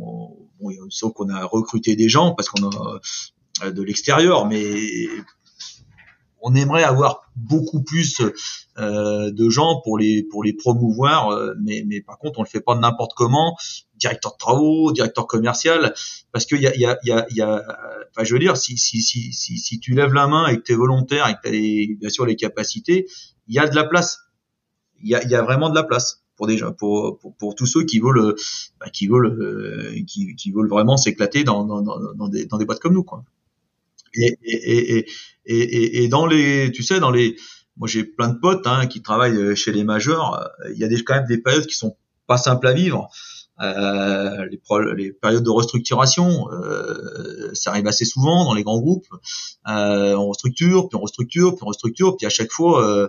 [0.00, 4.74] on, on, qu'on a recruté des gens parce qu'on a de l'extérieur, mais
[6.42, 8.22] on aimerait avoir beaucoup plus
[8.78, 12.60] euh, de gens pour les pour les promouvoir, mais, mais par contre on le fait
[12.60, 13.56] pas n'importe comment.
[13.96, 15.94] Directeur de travaux, directeur commercial,
[16.32, 17.62] parce qu'il y a il y a y a,
[18.10, 20.62] enfin je veux dire si si si si, si tu lèves la main et que
[20.62, 23.06] tu es volontaire et que tu bien sûr les capacités,
[23.48, 24.18] il y a de la place.
[25.02, 28.34] Il y a vraiment de la place pour tous ceux qui veulent
[28.80, 31.64] bah, qui veulent vraiment s'éclater dans,
[32.28, 33.24] des, dans boîtes comme nous quoi.
[34.14, 37.36] Et, dans les, tu sais, dans les,
[37.76, 40.50] moi j'ai plein de potes hein, qui travaillent chez les majeurs.
[40.72, 43.10] Il y a quand même des périodes qui sont pas simples à vivre.
[43.60, 44.60] Euh, les,
[44.96, 49.06] les, périodes de restructuration, euh, ça arrive assez souvent dans les grands groupes.
[49.68, 53.08] Euh, on restructure, puis on restructure, puis on restructure, puis à chaque fois, euh,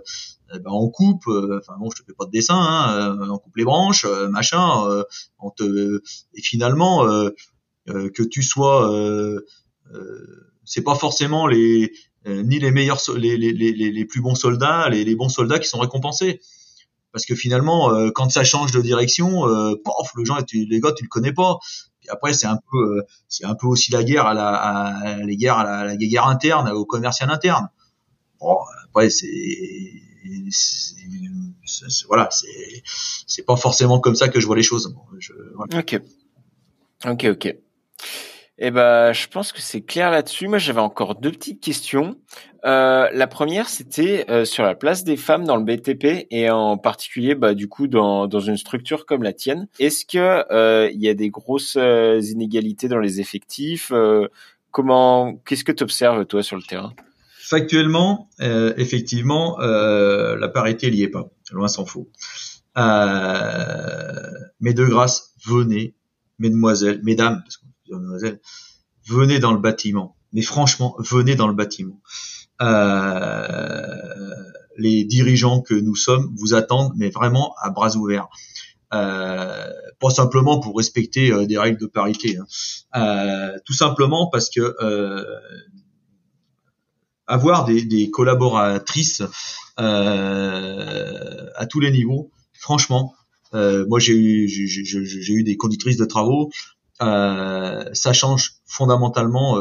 [0.54, 1.26] ben on coupe.
[1.28, 5.04] Euh, enfin bon, je te fais pas de dessin, hein, on coupe les branches, machin.
[5.40, 6.02] on te
[6.34, 7.06] et finalement
[7.88, 8.92] que tu sois
[10.66, 11.94] c'est pas forcément les
[12.26, 15.80] ni les meilleurs les, les, les, les, plus bons soldats, les bons soldats qui sont
[15.80, 16.42] récompensés.
[17.12, 20.80] Parce que finalement, euh, quand ça change de direction, euh, pof, le gens, tu, les
[20.80, 21.58] gars, tu le connais pas.
[22.00, 25.18] Puis après, c'est un peu, euh, c'est un peu aussi la guerre à la, à,
[25.18, 27.70] les guerres à la, la, guerre interne, au commercial interne.
[28.40, 29.28] Bon, après, c'est,
[32.08, 32.84] voilà, c'est,
[33.28, 34.96] c'est pas forcément comme ça que je vois les choses.
[35.20, 35.80] Je, voilà.
[35.80, 36.00] Ok,
[37.06, 37.56] ok, ok.
[38.64, 40.48] Eh ben, je pense que c'est clair là-dessus.
[40.48, 42.16] Moi, j'avais encore deux petites questions.
[42.64, 46.78] Euh, la première, c'était euh, sur la place des femmes dans le BTP et en
[46.78, 49.68] particulier, bah, du coup, dans, une structure comme la tienne.
[49.80, 53.92] Est-ce que euh, il y a des grosses inégalités dans les effectifs?
[54.70, 56.94] Comment Qu'est-ce que tu observes toi sur le terrain?
[57.40, 58.30] Factuellement,
[58.78, 61.32] effectivement, la parité n'y est pas.
[61.52, 62.12] Loin s'en faut.
[62.76, 62.84] mais
[64.76, 65.96] de grâce, venez,
[66.38, 67.58] mesdemoiselles, mesdames, parce
[69.08, 70.16] venez dans le bâtiment.
[70.34, 72.00] Mais franchement, venez dans le bâtiment.
[72.62, 74.36] Euh,
[74.78, 78.28] les dirigeants que nous sommes vous attendent, mais vraiment à bras ouverts.
[78.94, 83.54] Euh, pas simplement pour respecter euh, des règles de parité, hein.
[83.66, 84.76] tout simplement parce que
[87.26, 89.24] avoir des, des collaboratrices
[89.78, 93.14] à tous les niveaux, franchement,
[93.54, 96.52] moi j'ai eu j'ai eu des conductrices de travaux,
[97.02, 99.58] ça change fondamentalement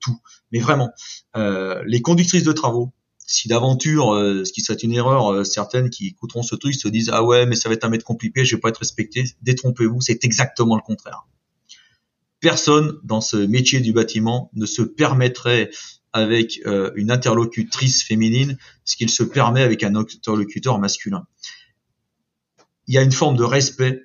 [0.00, 0.18] tout.
[0.52, 0.90] Mais vraiment,
[1.34, 2.92] les conductrices de travaux,
[3.30, 6.88] si d'aventure, euh, ce qui serait une erreur, euh, certaines qui écouteront ce truc se
[6.88, 9.24] disent ah ouais mais ça va être un mètre compliqué, je vais pas être respecté.
[9.42, 11.28] Détrompez-vous, c'est exactement le contraire.
[12.40, 15.70] Personne dans ce métier du bâtiment ne se permettrait
[16.12, 21.24] avec euh, une interlocutrice féminine ce qu'il se permet avec un interlocuteur masculin.
[22.88, 24.02] Il y a une forme de respect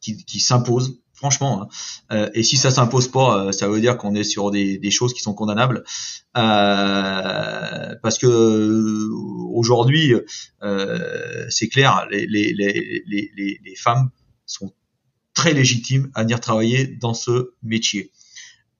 [0.00, 1.62] qui s'impose franchement.
[1.62, 1.68] Hein.
[2.12, 5.12] Euh, et si ça s'impose pas, euh, ça veut dire qu'on est sur des, choses
[5.12, 5.84] qui sont condamnables.
[6.36, 9.08] Euh, parce que
[9.52, 10.14] aujourd'hui,
[11.50, 14.10] c'est clair, les, femmes
[14.46, 14.72] sont
[15.34, 18.12] très légitimes à venir travailler dans ce métier.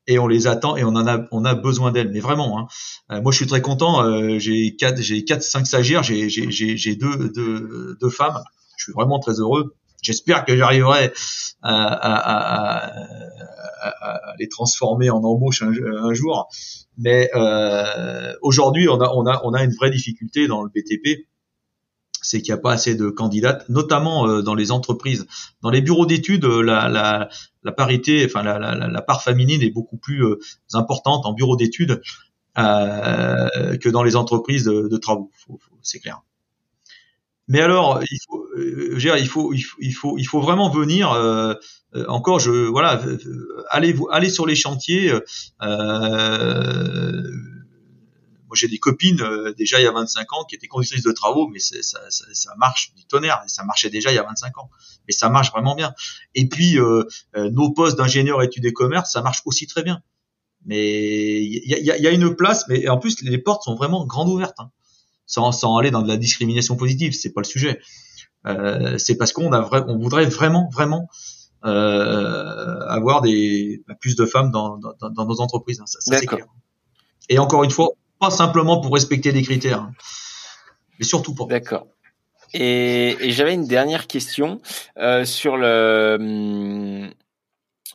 [0.06, 2.10] Et on les attend et on a, besoin d'elles.
[2.10, 3.20] Mais vraiment, hein.
[3.20, 4.38] moi je suis très content.
[4.38, 6.02] j'ai quatre, j'ai quatre, cinq stagiaires.
[6.02, 8.42] J'ai, j'ai, deux femmes.
[8.78, 9.74] Je suis vraiment très heureux.
[10.02, 11.12] J'espère que j'arriverai
[11.62, 12.86] à, à,
[13.80, 16.48] à, les transformer en embauche un, jour.
[16.96, 21.26] Mais euh, aujourd'hui, on a, on, a, on a une vraie difficulté dans le BTP
[22.28, 25.26] c'est qu'il n'y a pas assez de candidates, notamment euh, dans les entreprises.
[25.62, 27.28] Dans les bureaux d'études, euh, la, la,
[27.62, 30.38] la, parité, enfin la, la, part féminine est beaucoup plus euh,
[30.74, 32.02] importante en bureau d'études
[32.58, 35.30] euh, que dans les entreprises de travaux.
[35.82, 36.22] C'est clair.
[37.48, 41.12] Mais alors, il faut, euh, il faut, il faut, il faut, vraiment venir.
[41.12, 41.54] Euh,
[41.94, 43.02] euh, encore, je, voilà,
[43.70, 45.10] allez, allez sur les chantiers.
[45.62, 47.22] Euh,
[48.46, 49.22] moi, j'ai des copines
[49.56, 52.54] déjà il y a 25 ans qui étaient conductrices de travaux, mais ça, ça, ça,
[52.58, 53.42] marche du tonnerre.
[53.46, 54.70] Ça marchait déjà il y a 25 ans,
[55.06, 55.94] mais ça marche vraiment bien.
[56.34, 56.78] Et puis,
[57.34, 60.02] nos postes d'ingénieurs études et commerce, ça marche aussi très bien.
[60.66, 64.04] Mais il y a, y a, une place, mais en plus les portes sont vraiment
[64.04, 64.58] grandes ouvertes.
[64.58, 64.70] Hein
[65.28, 67.80] sans, sans aller dans de la discrimination positive, c'est pas le sujet.
[68.46, 71.08] Euh, c'est parce qu'on a vrai, on voudrait vraiment, vraiment
[71.64, 75.80] euh, avoir des bah, plus de femmes dans, dans, dans nos entreprises.
[75.80, 76.46] Hein, ça, ça c'est clair.
[77.28, 79.92] Et encore une fois, pas simplement pour respecter des critères, hein,
[80.98, 81.46] mais surtout pour.
[81.46, 81.86] D'accord.
[82.54, 84.62] Et, et j'avais une dernière question
[84.96, 87.10] euh, sur le hum,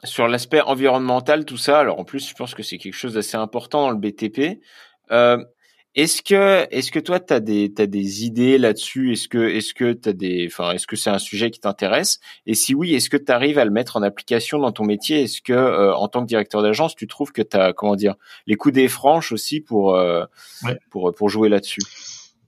[0.04, 1.80] sur l'aspect environnemental, tout ça.
[1.80, 4.62] Alors en plus, je pense que c'est quelque chose d'assez important dans le BTP.
[5.12, 5.44] Euh,
[5.96, 9.14] est-ce que, est-ce que toi, tu as des, t'as des idées là-dessus?
[9.14, 12.20] Est-ce que, est-ce que t'as des, enfin, est-ce que c'est un sujet qui t'intéresse?
[12.48, 15.22] Et si oui, est-ce que tu arrives à le mettre en application dans ton métier?
[15.22, 18.16] Est-ce que, euh, en tant que directeur d'agence, tu trouves que tu as, comment dire,
[18.48, 20.24] les coups des franches aussi pour, euh,
[20.90, 21.82] pour, pour jouer là-dessus?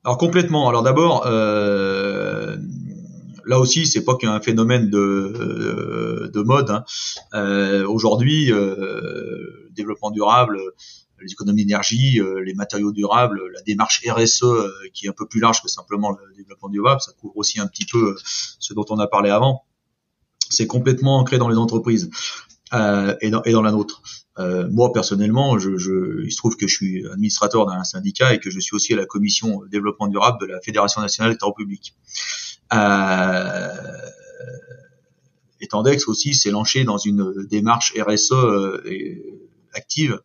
[0.04, 0.68] Alors complètement.
[0.68, 2.58] Alors d'abord, euh,
[3.46, 6.72] là aussi, c'est pas qu'un phénomène de, de mode.
[6.72, 6.84] Hein.
[7.36, 8.52] Euh, aujourd'hui,
[9.72, 10.60] développement durable
[11.22, 15.28] les économies d'énergie, euh, les matériaux durables, la démarche RSE euh, qui est un peu
[15.28, 18.16] plus large que simplement le développement durable, ça couvre aussi un petit peu euh,
[18.60, 19.64] ce dont on a parlé avant.
[20.50, 22.10] C'est complètement ancré dans les entreprises
[23.22, 24.02] et, dans, et dans la nôtre.
[24.70, 28.52] moi personnellement, je, je, il se trouve que je suis administrateur d'un syndicat et que
[28.52, 31.96] je suis aussi à la commission développement durable de la Fédération nationale des travaux publics.
[32.74, 33.70] Euh,
[36.08, 38.34] aussi s'est lancé dans une démarche RSE
[39.74, 40.20] active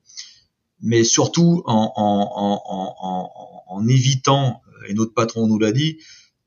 [0.82, 3.30] mais surtout en, en, en,
[3.68, 5.98] en, évitant, et notre patron nous l'a dit,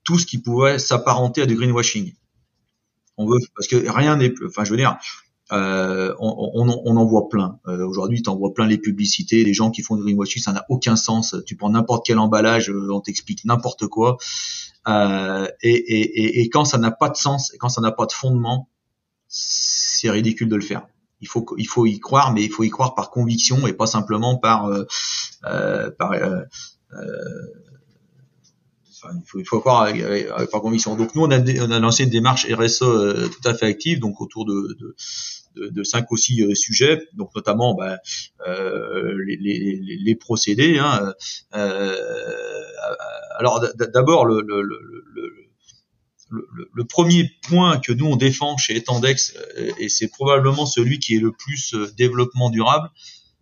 [0.03, 2.13] tout ce qui pouvait s'apparenter à du greenwashing.
[3.17, 4.97] On veut parce que rien n'est, enfin je veux dire,
[5.51, 7.59] euh, on, on, on, en voit plein.
[7.67, 10.51] Euh, Aujourd'hui, tu en vois plein les publicités, les gens qui font du greenwashing, ça
[10.51, 11.35] n'a aucun sens.
[11.45, 14.17] Tu prends n'importe quel emballage, on t'explique n'importe quoi.
[14.87, 18.05] Euh, et, et, et, quand ça n'a pas de sens et quand ça n'a pas
[18.05, 18.69] de fondement,
[19.27, 20.87] c'est ridicule de le faire
[21.23, 23.87] il faut il faut y croire, mais il faut y croire par conviction et pas
[23.87, 24.85] simplement par euh,
[25.45, 26.45] euh euh,
[29.15, 29.91] il faut, il faut croire
[30.51, 30.95] par conviction.
[30.95, 34.21] Donc nous, on a, on a lancé une démarche RSE tout à fait active, donc
[34.21, 34.95] autour de,
[35.57, 37.97] de cinq ou six sujets, donc notamment bah,
[38.45, 40.77] les, les, procédés.
[40.77, 41.13] Hein,
[41.51, 43.61] alors
[43.93, 44.41] d'abord le,
[46.73, 51.15] le, premier point que nous on défend chez Etandex, euh, et c'est probablement celui qui
[51.15, 52.89] est le plus euh, développement durable,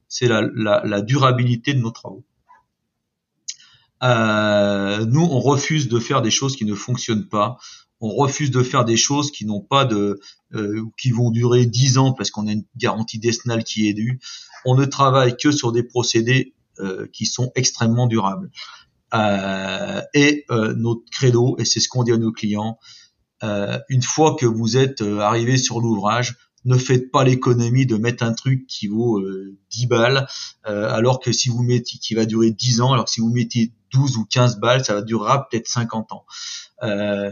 [0.08, 2.26] c'est la, durabilité de nos travaux.
[4.04, 7.58] Euh, nous, on refuse de faire des choses qui ne fonctionnent pas.
[8.02, 10.20] On refuse de faire des choses qui n'ont pas de,
[10.98, 14.20] qui vont durer 10 ans parce qu'on a une garantie décennale qui est due.
[14.66, 16.56] On ne travaille que sur des procédés
[17.14, 18.50] qui sont extrêmement durables.
[19.14, 22.80] Et notre credo, et c'est ce qu'on dit à nos clients,
[23.42, 26.36] une fois que vous êtes arrivé sur l'ouvrage,
[26.66, 30.28] ne faites pas l'économie de mettre un truc qui vaut euh, 10 balles,
[30.68, 33.32] euh, alors que si vous mettez, qui va durer 10 ans, alors que si vous
[33.32, 36.26] mettez 12 ou 15 balles, ça va durer peut-être 50 ans.
[36.84, 37.32] Euh,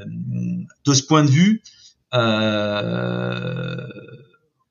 [0.85, 1.61] de ce point de vue,
[2.13, 3.77] euh,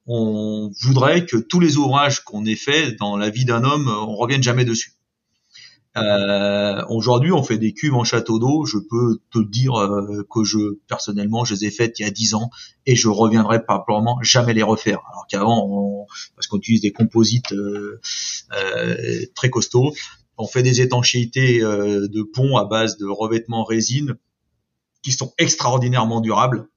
[0.07, 4.17] on voudrait que tous les ouvrages qu'on ait faits dans la vie d'un homme, on
[4.17, 4.93] revienne jamais dessus.
[5.99, 8.65] Euh, Aujourd'hui, on fait des cuves en château d'eau.
[8.65, 12.11] Je peux te dire euh, que je, personnellement, je les ai faites il y a
[12.11, 12.51] 10 ans
[12.87, 15.01] et je reviendrai probablement jamais les refaire.
[15.11, 18.01] Alors qu'avant, parce qu'on utilise des composites euh,
[18.57, 19.93] euh, très costauds,
[20.37, 24.17] on fait des étanchéités euh, de ponts à base de revêtements résine
[25.03, 26.69] qui sont extraordinairement durables.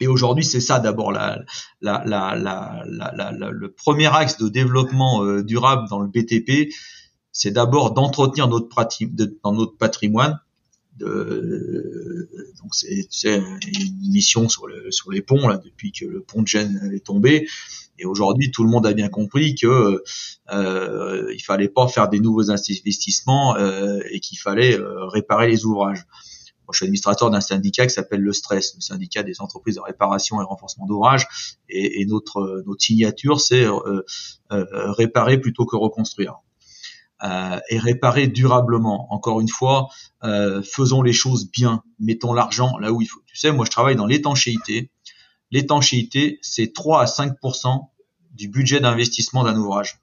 [0.00, 1.40] Et aujourd'hui, c'est ça d'abord la,
[1.82, 6.72] la, la, le premier axe de développement durable dans le BTP,
[7.32, 8.68] c'est d'abord d'entretenir notre,
[9.42, 10.40] dans notre patrimoine.
[10.96, 12.28] De,
[12.60, 16.46] donc c'est une mission sur, le, sur les ponts là depuis que le pont de
[16.46, 17.46] Gênes est tombé.
[17.98, 20.02] Et aujourd'hui, tout le monde a bien compris que
[20.50, 25.64] euh, il fallait pas faire des nouveaux investissements euh, et qu'il fallait euh, réparer les
[25.64, 26.04] ouvrages.
[26.70, 29.80] Moi, je suis administrateur d'un syndicat qui s'appelle le Stress, le syndicat des entreprises de
[29.80, 31.26] réparation et renforcement d'ouvrages.
[31.68, 34.02] Et, et, notre notre signature, c'est euh,
[34.52, 36.36] euh, réparer plutôt que reconstruire
[37.22, 39.12] euh, et réparer durablement.
[39.12, 39.88] Encore une fois,
[40.24, 43.20] euh, faisons les choses bien, mettons l'argent là où il faut.
[43.26, 44.90] Tu sais, moi je travaille dans l'étanchéité.
[45.50, 47.88] L'étanchéité, c'est 3 à 5%
[48.32, 50.00] du budget d'investissement d'un ouvrage.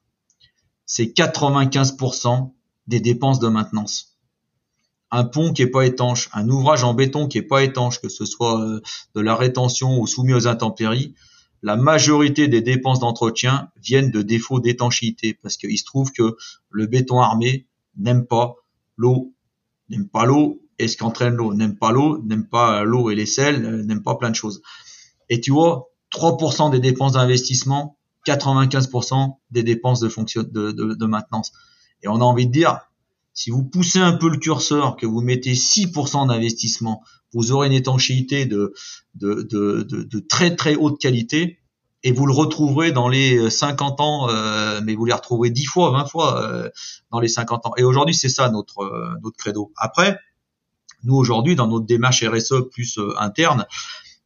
[0.85, 2.51] C'est 95%
[2.87, 4.17] des dépenses de maintenance.
[5.09, 8.09] Un pont qui est pas étanche, un ouvrage en béton qui est pas étanche, que
[8.09, 8.81] ce soit euh,
[9.15, 11.15] de la rétention ou soumis aux intempéries,
[11.63, 16.37] la majorité des dépenses d'entretien viennent de défauts d'étanchéité parce qu'il se trouve que
[16.69, 18.55] le béton armé n'aime pas
[18.95, 19.33] l'eau,
[19.89, 23.25] n'aime pas l'eau et ce qu'entraîne l'eau, n'aime pas l'eau, n'aime pas l'eau et les
[23.25, 24.61] sels, n'aime pas plein de choses.
[25.29, 31.05] Et tu vois, 3% des dépenses d'investissement, 95% des dépenses de, fonction, de, de, de
[31.05, 31.51] maintenance.
[32.03, 32.86] Et on a envie de dire,
[33.37, 37.73] si vous poussez un peu le curseur, que vous mettez 6% d'investissement, vous aurez une
[37.73, 38.73] étanchéité de,
[39.13, 41.59] de, de, de, très très haute qualité
[42.01, 45.91] et vous le retrouverez dans les 50 ans, euh, mais vous les retrouverez 10 fois,
[45.91, 46.69] 20 fois euh,
[47.11, 47.73] dans les 50 ans.
[47.77, 49.71] Et aujourd'hui, c'est ça notre, euh, notre credo.
[49.77, 50.17] Après,
[51.03, 53.67] nous aujourd'hui, dans notre démarche RSE plus interne,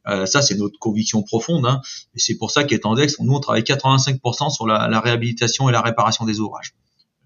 [0.06, 1.82] ça c'est notre conviction profonde, hein,
[2.14, 5.82] et c'est pour ça qu'Etandex, nous on travaille 85% sur la, la, réhabilitation et la
[5.82, 6.74] réparation des ouvrages.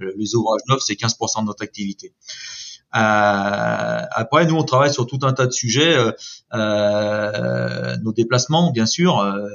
[0.00, 2.12] Les ouvrages neufs, c'est 15% de notre activité.
[2.94, 6.12] Euh, après, nous, on travaille sur tout un tas de sujets, euh,
[6.54, 9.18] euh nos déplacements, bien sûr.
[9.20, 9.48] Euh,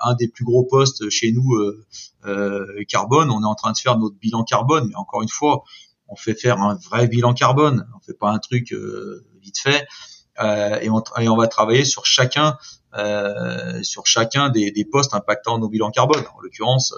[0.00, 1.58] un des plus gros postes chez nous,
[2.88, 3.30] carbone.
[3.30, 5.64] On est en train de faire notre bilan carbone, mais encore une fois,
[6.08, 7.86] on fait faire un vrai bilan carbone.
[7.96, 8.74] On fait pas un truc
[9.42, 9.86] vite fait.
[10.38, 12.56] Et on, et, on, va travailler sur chacun
[12.94, 16.24] euh, sur chacun des, des, postes impactant nos bilans carbone.
[16.36, 16.94] En l'occurrence,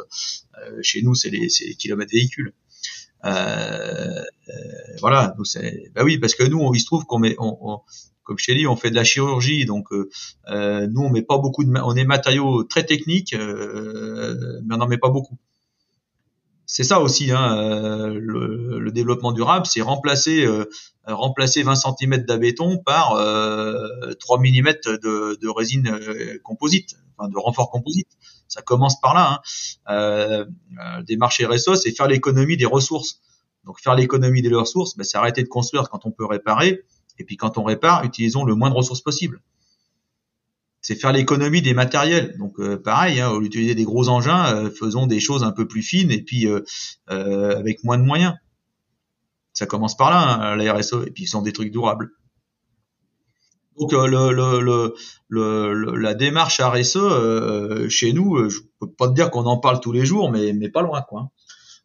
[0.59, 2.53] euh, chez nous, c'est les, les, kilomètres véhicules.
[3.25, 4.23] Euh,
[5.01, 7.81] voilà, c'est bah oui, parce que nous, il se trouve qu'on met, on, on,
[8.25, 11.39] comme je t'ai dit, on fait de la chirurgie, donc euh, nous on met pas
[11.39, 15.39] beaucoup de, on est matériaux très techniques, euh, mais on n'en met pas beaucoup.
[16.77, 20.65] C'est ça aussi, hein, euh, le, développement durable, c'est remplacer euh,
[21.07, 26.01] remplacer 20 cm d'abéton par 3 mm de, résine
[26.43, 28.09] composite, enfin de renfort composite.
[28.49, 29.41] Ça commence par là.
[29.87, 29.95] Hein.
[29.95, 33.21] Euh, des marchés RSO, c'est faire l'économie des ressources.
[33.65, 36.83] Donc faire l'économie des ressources, ben, c'est arrêter de construire quand on peut réparer.
[37.21, 39.41] Et puis quand on répare, utilisons le moins de ressources possible.
[40.85, 42.37] C'est faire l'économie des matériels.
[42.39, 45.51] Donc euh, pareil, hein, au lieu d'utiliser des gros engins, euh, faisons des choses un
[45.51, 46.61] peu plus fines et puis euh,
[47.09, 48.35] avec moins de moyens.
[49.55, 52.11] Ça commence par là, hein, la RSO, et puis ils sont des trucs durables.
[53.79, 54.31] Donc le,
[55.31, 59.91] le, la démarche RSE chez nous, je peux pas te dire qu'on en parle tous
[59.91, 61.31] les jours, mais, mais pas loin quoi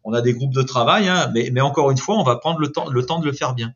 [0.03, 2.59] on a des groupes de travail, hein, mais, mais, encore une fois, on va prendre
[2.59, 3.73] le temps, le temps de le faire bien.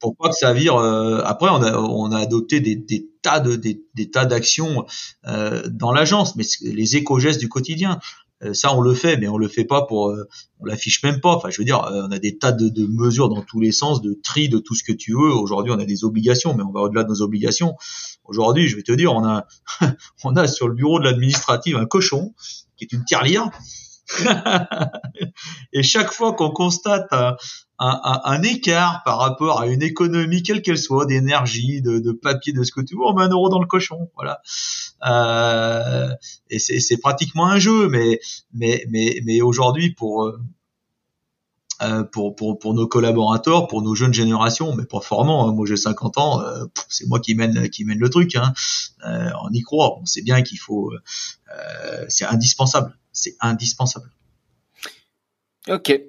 [0.00, 0.76] Pour pas que ça vire.
[0.76, 4.86] Euh, après, on a, on a adopté des, tas de des, tas d'actions
[5.26, 7.98] euh, dans l'agence, mais les éco-gestes du quotidien.
[8.44, 10.14] Euh, ça, on le fait, mais on le fait pas pour,
[10.60, 11.34] on l'affiche même pas.
[11.34, 14.00] Enfin, je veux dire, on a des tas de, de, mesures dans tous les sens,
[14.00, 15.32] de tri, de tout ce que tu veux.
[15.32, 17.74] Aujourd'hui, on a des obligations, mais on va au-delà de nos obligations.
[18.24, 19.46] Aujourd'hui, je vais te dire, on a,
[20.24, 22.34] on a sur le bureau de l'administrative un cochon
[22.76, 23.50] qui est une tirelire
[25.72, 27.08] et chaque fois qu'on constate
[27.78, 32.72] un, écart par rapport à une économie, quelle qu'elle soit, d'énergie, de, papier, de ce
[32.72, 34.10] que tu veux, on met un euro dans le cochon.
[34.14, 34.40] Voilà.
[35.06, 36.08] Euh,
[36.50, 38.20] et c'est pratiquement un jeu, mais,
[38.52, 40.32] mais, mais, mais aujourd'hui, pour,
[41.80, 45.48] euh, pour, pour, pour nos collaborateurs, pour nos jeunes générations, mais pas forcément.
[45.48, 45.52] Hein.
[45.52, 48.34] Moi, j'ai 50 ans, euh, c'est moi qui mène qui mène le truc.
[48.34, 48.52] Hein.
[49.06, 49.96] Euh, on y croit.
[50.00, 50.92] On sait bien qu'il faut.
[52.08, 52.96] c'est indispensable.
[53.20, 54.10] C'est indispensable.
[55.68, 56.00] Ok.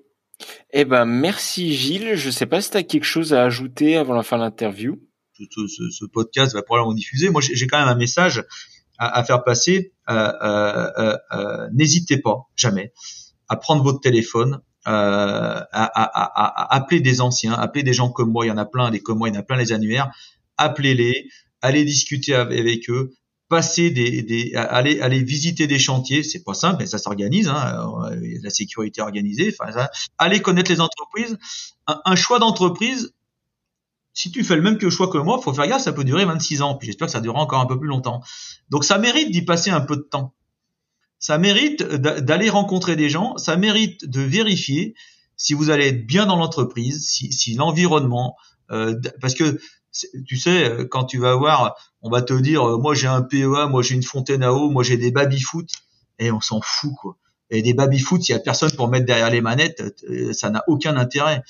[0.72, 2.16] Eh ben, merci Gilles.
[2.16, 5.00] Je sais pas si tu as quelque chose à ajouter avant la fin de l'interview.
[5.34, 7.30] Ce, ce, ce, podcast va probablement diffuser.
[7.30, 8.46] Moi, j'ai quand même un message
[8.98, 9.94] à, à faire passer.
[11.74, 12.94] N'hésitez pas, jamais,
[13.48, 18.32] à prendre votre téléphone, euh, à, à, à, appeler des anciens, appeler des gens comme
[18.32, 19.74] moi, il y en a plein, des comme moi, il y en a plein les
[19.74, 20.10] annuaires,
[20.58, 21.28] appelez-les,
[21.62, 23.12] allez discuter avec eux,
[23.50, 28.12] passer des, des aller aller visiter des chantiers, c'est pas simple, mais ça s'organise, hein,
[28.42, 31.38] la sécurité organisée, enfin ça, aller connaître les entreprises,
[31.88, 33.14] un, choix d'entreprise.
[34.14, 36.26] Si tu fais le même que choix que moi, faut faire gaffe, ça peut durer
[36.26, 36.76] 26 ans.
[36.76, 38.22] Puis j'espère que ça durera encore un peu plus longtemps.
[38.70, 40.34] Donc ça mérite d'y passer un peu de temps
[41.20, 44.96] ça mérite d'aller rencontrer des gens, ça mérite de vérifier
[45.36, 48.36] si vous allez être bien dans l'entreprise, si, si l'environnement,
[48.72, 49.60] euh, parce que
[50.26, 53.68] tu sais, quand tu vas voir, on va te dire, euh, moi j'ai un PEA,
[53.70, 55.70] moi j'ai une fontaine à eau, moi j'ai des baby-foot,
[56.20, 57.18] et on s'en fout quoi.
[57.52, 60.64] Et des baby-foot, s'il y a personne pour mettre derrière les manettes, euh, ça n'a
[60.68, 61.42] aucun intérêt.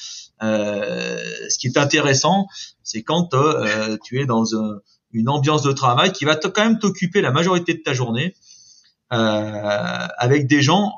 [0.42, 1.20] Euh,
[1.50, 2.48] ce qui est intéressant,
[2.84, 4.80] c'est quand euh, tu es dans un,
[5.12, 8.36] une ambiance de travail qui va quand même t'occuper la majorité de ta journée
[9.12, 10.94] euh, avec des gens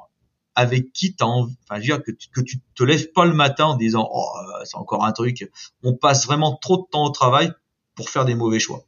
[0.55, 2.41] avec qui t'as envie, enfin, je veux dire que tu, que
[2.75, 4.27] te lèves pas le matin en disant oh
[4.65, 5.49] c'est encore un truc.
[5.83, 7.51] On passe vraiment trop de temps au travail
[7.95, 8.83] pour faire des mauvais choix.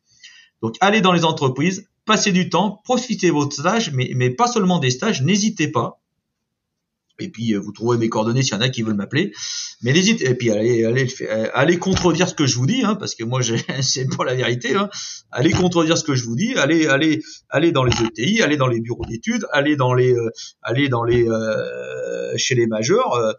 [0.62, 4.48] Donc allez dans les entreprises, passez du temps, profitez de votre stage, mais, mais pas
[4.48, 6.03] seulement des stages, n'hésitez pas
[7.20, 9.32] et puis euh, vous trouvez mes coordonnées s'il y en a qui veulent m'appeler.
[9.82, 12.96] Mais n'hésitez et puis allez allez euh, allez contredire ce que je vous dis hein,
[12.96, 13.42] parce que moi
[13.82, 14.90] c'est pas la vérité hein.
[15.32, 18.68] Allez contredire ce que je vous dis, allez allez allez dans les ETI, allez dans
[18.68, 20.30] les bureaux d'études, allez dans les euh,
[20.62, 23.34] allez dans les euh, chez les majeurs euh,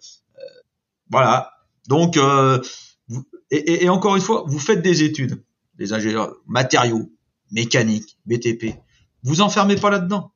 [1.10, 1.50] voilà.
[1.88, 5.44] Donc vous, et, et, encore une fois, vous faites des études,
[5.76, 7.12] des ingénieurs matériaux,
[7.52, 8.74] mécaniques, BTP.
[9.22, 10.33] Vous enfermez pas là-dedans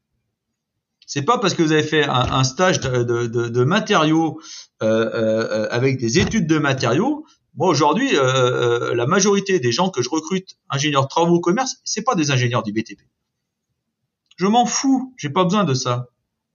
[1.08, 4.40] c'est pas parce que vous avez fait un, stage de, de, de, matériaux
[4.82, 7.24] euh, euh, avec des études de matériaux.
[7.56, 8.20] Moi aujourd'hui, euh,
[8.90, 12.62] euh, la majorité des gens que je recrute, ingénieurs travaux commerce, c'est pas des ingénieurs
[12.62, 13.00] du BTP.
[14.36, 16.08] Je m'en fous, j'ai pas besoin de ça.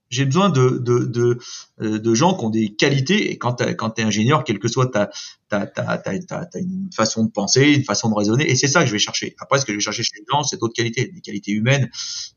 [0.08, 1.38] J'ai besoin de, de, de,
[1.80, 3.32] euh, de, gens qui ont des qualités.
[3.32, 5.10] Et quand tu es ingénieur, quelle que soit ta,
[5.48, 8.82] ta, ta, ta, ta, une façon de penser, une façon de raisonner, et c'est ça
[8.82, 9.34] que je vais chercher.
[9.40, 11.90] Après, ce que je vais chercher chez les gens, c'est d'autres qualités, des qualités humaines.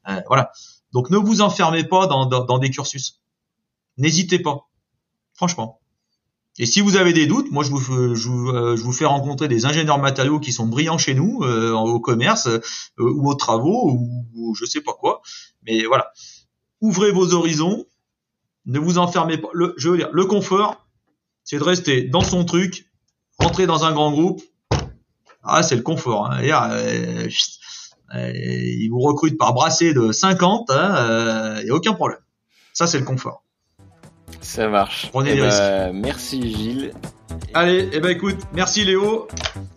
[0.09, 0.51] Euh, voilà.
[0.93, 3.21] Donc ne vous enfermez pas dans, des cursus.
[3.97, 4.67] N'hésitez pas,
[5.33, 5.79] franchement.
[6.59, 10.39] Et si vous avez des doutes, moi je vous, euh, fais rencontrer des ingénieurs matériaux
[10.39, 12.61] qui sont brillants chez nous, euh, au commerce euh,
[12.97, 13.91] ou aux travaux
[14.33, 15.21] ou, je sais pas quoi.
[15.63, 16.11] Mais voilà,
[16.81, 17.85] ouvrez vos horizons,
[18.65, 19.49] ne vous enfermez pas.
[19.77, 20.87] Je veux dire, le confort,
[21.43, 22.89] c'est de rester dans son truc,
[23.37, 24.41] rentrer dans un grand groupe.
[25.43, 26.31] Ah, c'est le confort.
[26.31, 26.41] Hein.
[28.13, 32.19] Ils vous recrutent par brassée de 50, il hein, n'y euh, a aucun problème.
[32.73, 33.43] Ça, c'est le confort.
[34.41, 35.09] Ça marche.
[35.11, 36.93] Prenez eh ben, Merci Gilles.
[37.53, 39.27] Allez, eh ben écoute, merci Léo.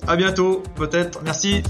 [0.07, 1.22] À bientôt, peut-être.
[1.22, 1.62] Merci.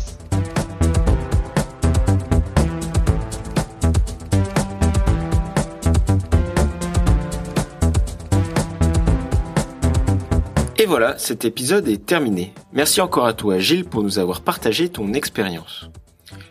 [10.79, 12.55] Et voilà, cet épisode est terminé.
[12.73, 15.91] Merci encore à toi Gilles pour nous avoir partagé ton expérience.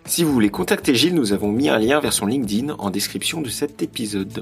[0.09, 3.41] Si vous voulez contacter Gilles, nous avons mis un lien vers son LinkedIn en description
[3.41, 4.41] de cet épisode.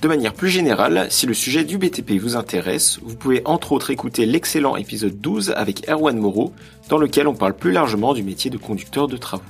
[0.00, 3.90] De manière plus générale, si le sujet du BTP vous intéresse, vous pouvez entre autres
[3.90, 6.52] écouter l'excellent épisode 12 avec Erwan Moreau,
[6.88, 9.42] dans lequel on parle plus largement du métier de conducteur de travaux.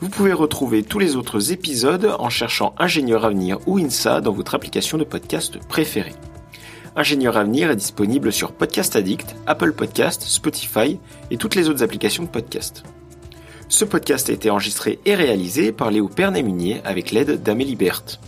[0.00, 4.54] Vous pouvez retrouver tous les autres épisodes en cherchant Ingénieur Avenir ou INSA dans votre
[4.54, 6.14] application de podcast préférée.
[6.94, 10.98] Ingénieur Avenir est disponible sur Podcast Addict, Apple Podcast, Spotify
[11.30, 12.84] et toutes les autres applications de podcast.
[13.70, 18.18] Ce podcast a été enregistré et réalisé par Léo Pernet-Munier avec l'aide d'Amélie Berthe.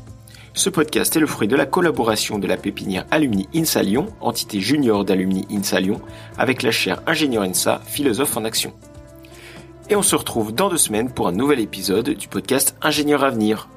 [0.52, 4.60] Ce podcast est le fruit de la collaboration de la pépinière Alumni INSA Lyon, entité
[4.60, 6.02] junior d'Alumni INSA Lyon,
[6.36, 8.74] avec la chaire Ingénieur INSA, philosophe en action.
[9.88, 13.68] Et on se retrouve dans deux semaines pour un nouvel épisode du podcast Ingénieur Avenir.